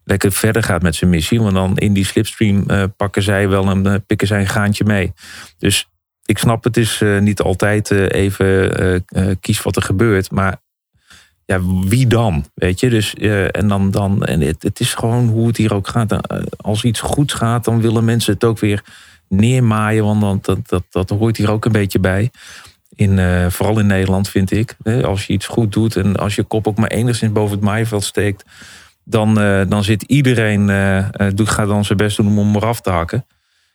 [0.09, 1.41] lekker verder gaat met zijn missie.
[1.41, 5.13] Want dan in die slipstream pakken zij wel een, pikken zij een gaantje mee.
[5.59, 5.89] Dus
[6.29, 8.73] ik snap, het is uh, niet altijd uh, even
[9.17, 10.31] uh, kies wat er gebeurt.
[10.31, 10.57] Maar
[11.45, 12.45] ja, wie dan?
[12.55, 16.29] Weet je, dus en dan, dan en het, is gewoon hoe het hier ook gaat.
[16.57, 18.83] Als iets goed gaat, dan willen mensen het ook weer
[19.29, 20.05] neermaaien.
[20.05, 22.31] Want dan, dat, dat, dat hoort hier ook een beetje bij.
[22.95, 23.19] In,
[23.51, 24.77] vooral in Nederland vind ik.
[25.03, 28.05] Als je iets goed doet en als je kop ook maar enigszins boven het maaiveld
[28.05, 28.45] steekt.
[29.11, 29.35] Dan,
[29.69, 30.67] dan zit iedereen,
[31.35, 33.27] doet, gaat dan zijn best doen om hem eraf te hakken.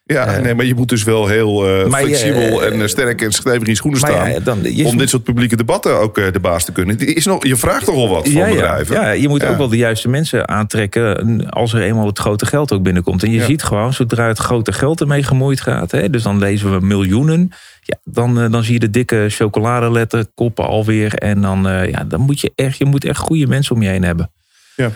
[0.06, 3.32] Ja, nee, maar je moet dus wel heel uh, flexibel uh, en uh, sterk en
[3.32, 4.32] stevig in schoenen staan.
[4.32, 6.98] Ja, dan, om dit soort publieke debatten ook de baas te kunnen.
[6.98, 8.96] Is nog, je vraagt toch wel wat van ja, bedrijven.
[8.96, 12.72] Ja, je moet ook wel de juiste mensen aantrekken als er eenmaal het grote geld
[12.72, 13.24] ook binnenkomt.
[13.24, 16.80] En je ziet gewoon, zodra het grote geld ermee gemoeid gaat, hè, dus dan lezen
[16.80, 17.50] we miljoenen.
[17.82, 21.14] Ja, dan, dan zie je de dikke chocoladeletter koppen alweer.
[21.14, 24.04] En dan, ja, dan moet je echt, je moet echt goede mensen om je heen
[24.04, 24.32] hebben.
[24.76, 24.92] Ja.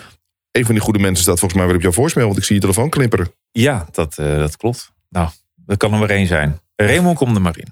[0.52, 2.54] Een van die goede mensen staat volgens mij weer op jouw voicemail, want ik zie
[2.54, 3.32] je telefoon knipperen.
[3.52, 4.90] Ja, dat, dat klopt.
[5.08, 5.28] Nou,
[5.66, 6.60] dat kan er maar één zijn.
[6.76, 7.70] Raymond, kom er maar in.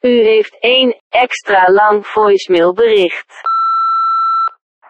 [0.00, 3.32] U heeft één extra lang voicemailbericht.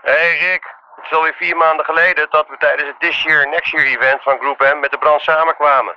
[0.03, 0.64] Hey Rick,
[0.97, 4.23] het is alweer vier maanden geleden dat we tijdens het This Year Next Year event
[4.23, 5.95] van Groep M met de brand samenkwamen.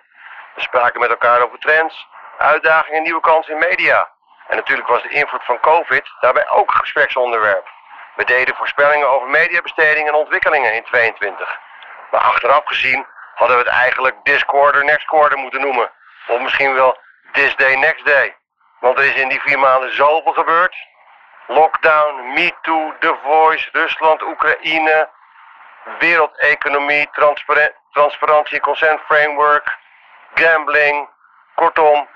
[0.55, 2.07] We spraken met elkaar over trends,
[2.37, 4.11] uitdagingen en nieuwe kansen in media.
[4.47, 7.67] En natuurlijk was de invloed van COVID daarbij ook een gespreksonderwerp.
[8.15, 11.59] We deden voorspellingen over mediabesteding en ontwikkelingen in 22.
[12.11, 13.05] Maar achteraf gezien
[13.35, 15.91] hadden we het eigenlijk quarter, next quarter moeten noemen.
[16.27, 16.97] Of misschien wel
[17.31, 18.35] this day, next day.
[18.79, 20.75] Want er is in die vier maanden zoveel gebeurd.
[21.47, 25.09] Lockdown, MeToo, The Voice, Rusland, Oekraïne,
[25.99, 27.09] wereldeconomie,
[27.91, 29.77] transparantie, consent framework,
[30.33, 31.09] gambling.
[31.55, 32.07] Kortom,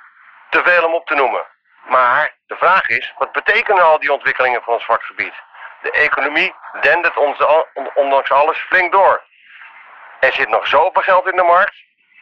[0.50, 1.46] te veel om op te noemen.
[1.88, 5.34] Maar de vraag is, wat betekenen al die ontwikkelingen voor ons vakgebied?
[5.88, 7.18] De economie dendert
[7.94, 9.22] ondanks alles flink door.
[10.20, 11.76] Er zit nog zoveel geld in de markt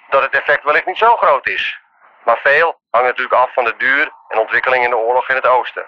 [0.09, 1.79] dat het effect wellicht niet zo groot is.
[2.23, 5.47] Maar veel hangt natuurlijk af van de duur en ontwikkeling in de oorlog in het
[5.47, 5.85] oosten.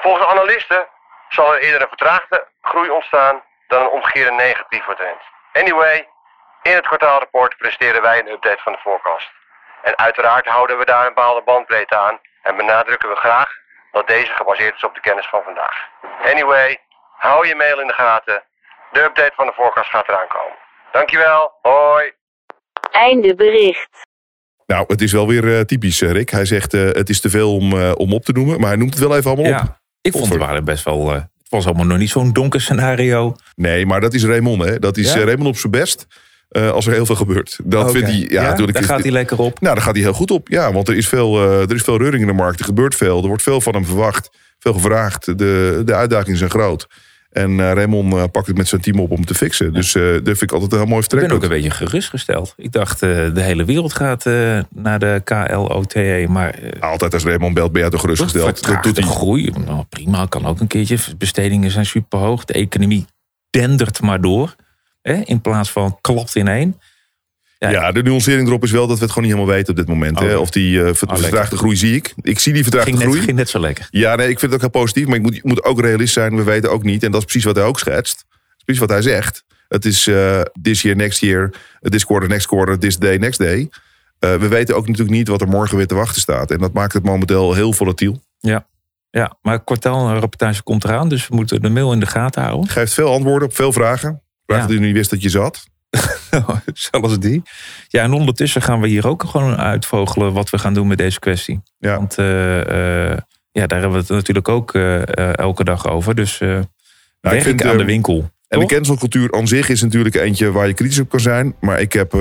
[0.00, 0.88] Volgens analisten
[1.28, 5.20] zal er eerder een vertraagde groei ontstaan dan een omgekeerde negatieve trend.
[5.52, 6.08] Anyway,
[6.62, 9.30] in het kwartaalrapport presteren wij een update van de forecast.
[9.82, 13.60] En uiteraard houden we daar een bepaalde bandbreedte aan en benadrukken we graag
[13.92, 15.76] dat deze gebaseerd is op de kennis van vandaag.
[16.32, 16.78] Anyway,
[17.16, 18.42] hou je mail in de gaten.
[18.92, 20.58] De update van de forecast gaat eraan komen.
[20.92, 21.52] Dankjewel.
[21.62, 22.12] Hoi.
[22.90, 23.90] Einde bericht.
[24.66, 26.30] Nou, het is wel weer uh, typisch, Rick.
[26.30, 28.78] Hij zegt uh, het is te veel om, uh, om op te noemen, maar hij
[28.78, 29.80] noemt het wel even allemaal ja, op.
[30.00, 31.10] Ik vond het waren best wel.
[31.10, 33.34] het was allemaal nog niet zo'n donker scenario.
[33.54, 34.78] Nee, maar dat is Raymond, hè?
[34.78, 35.24] Dat is ja?
[35.24, 36.06] Raymond op zijn best.
[36.52, 37.58] Als er heel veel gebeurt.
[37.64, 37.92] Dat okay.
[37.92, 38.78] vindt hij, ja, ja natuurlijk.
[38.78, 39.60] Daar gaat hij lekker op.
[39.60, 40.48] Nou, daar gaat hij heel goed op.
[40.48, 42.58] Ja, want er is, veel, er is veel reuring in de markt.
[42.58, 43.22] Er gebeurt veel.
[43.22, 44.30] Er wordt veel van hem verwacht.
[44.58, 45.38] Veel gevraagd.
[45.38, 46.86] De, de uitdagingen zijn groot.
[47.32, 49.72] En uh, Raymond uh, pakt het met zijn team op om het te fixen.
[49.72, 51.22] Dus uh, dat vind ik altijd een heel mooi vertrek.
[51.22, 52.54] Ik ben ook een beetje gerustgesteld.
[52.56, 54.24] Ik dacht, de hele wereld gaat
[54.74, 56.26] naar de KLOTE.
[56.28, 58.66] Maar, altijd als Raymond belt, ben je toch gerustgesteld.
[58.66, 59.06] Dat doet hij.
[59.06, 59.52] groei.
[59.66, 60.98] Nou, prima, kan ook een keertje.
[61.18, 62.44] Bestedingen zijn superhoog.
[62.44, 63.04] De economie
[63.50, 64.54] dendert maar door.
[65.02, 66.80] Hè, in plaats van klapt in één.
[67.58, 69.78] Ja, ja, de nuancering erop is wel dat we het gewoon niet helemaal weten op
[69.78, 70.20] dit moment.
[70.20, 70.36] Oh, hè?
[70.36, 72.14] Of die uh, vertraagde groei zie ik.
[72.20, 73.16] Ik zie die vertraagde ging groei.
[73.16, 73.88] Net, ging net zo lekker.
[73.90, 75.06] Ja, nee, ik vind het ook heel positief.
[75.06, 76.36] Maar ik moet, ik moet ook realist zijn.
[76.36, 77.02] We weten ook niet.
[77.02, 78.24] En dat is precies wat hij ook schetst.
[78.64, 79.44] Precies wat hij zegt.
[79.68, 81.50] Het is uh, this year, next year.
[81.80, 82.78] This quarter, next quarter.
[82.78, 83.58] This day, next day.
[83.58, 86.50] Uh, we weten ook natuurlijk niet wat er morgen weer te wachten staat.
[86.50, 88.22] En dat maakt het momenteel heel volatiel.
[88.38, 88.66] Ja.
[89.10, 91.08] Ja, maar kwartaalrapportage komt eraan.
[91.08, 92.70] Dus we moeten de mail in de gaten houden.
[92.70, 94.22] Geeft veel antwoorden op veel vragen.
[94.52, 94.78] Vragen ja.
[94.78, 95.70] die u niet wist dat je zat.
[96.90, 97.42] Zelfs die.
[97.88, 101.18] Ja, en ondertussen gaan we hier ook gewoon uitvogelen wat we gaan doen met deze
[101.18, 101.62] kwestie.
[101.78, 101.96] Ja.
[101.96, 103.16] Want uh, uh,
[103.52, 106.14] ja, daar hebben we het natuurlijk ook uh, elke dag over.
[106.14, 106.64] Dus nou,
[107.20, 108.30] werk vind, aan de winkel.
[108.48, 111.54] En de cancelcultuur aan zich is natuurlijk eentje waar je kritisch op kan zijn.
[111.60, 112.12] Maar ik heb,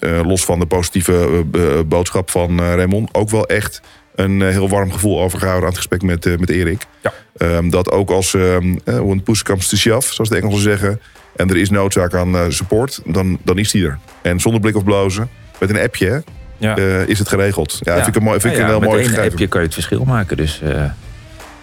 [0.00, 1.44] los van de positieve
[1.86, 3.80] boodschap van Raymond, ook wel echt
[4.14, 6.86] een heel warm gevoel overgehouden aan het gesprek met, met Erik.
[7.02, 7.12] Ja.
[7.56, 11.00] Um, dat ook als um, when push comes to shove, zoals de Engelsen zeggen
[11.36, 13.98] en er is noodzaak aan uh, support, dan, dan is die er.
[14.22, 15.28] En zonder blik of blozen,
[15.58, 16.22] met een appje,
[16.58, 16.76] Ja.
[16.76, 17.78] eh, is het geregeld.
[17.82, 17.96] Ja, Ja.
[17.96, 19.30] vind ik een, mooi, vind ik een heel mooi Met één gegeven.
[19.30, 20.36] appje kan je het verschil maken.
[20.36, 20.82] Dus, eh,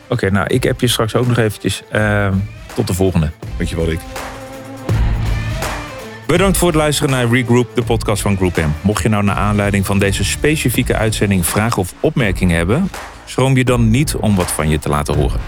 [0.07, 1.84] Oké, nou, ik heb je straks ook nog eventjes.
[1.91, 2.34] Ehm,
[2.76, 3.30] tot de volgende.
[3.57, 3.99] Dankjewel, Rick.
[6.28, 8.69] Bedankt voor het luisteren naar Regroup, de podcast van Group M.
[8.82, 12.89] Mocht je nou naar aanleiding van deze specifieke uitzending vragen of opmerkingen hebben,
[13.26, 15.39] schroom je dan niet om wat van je te laten horen.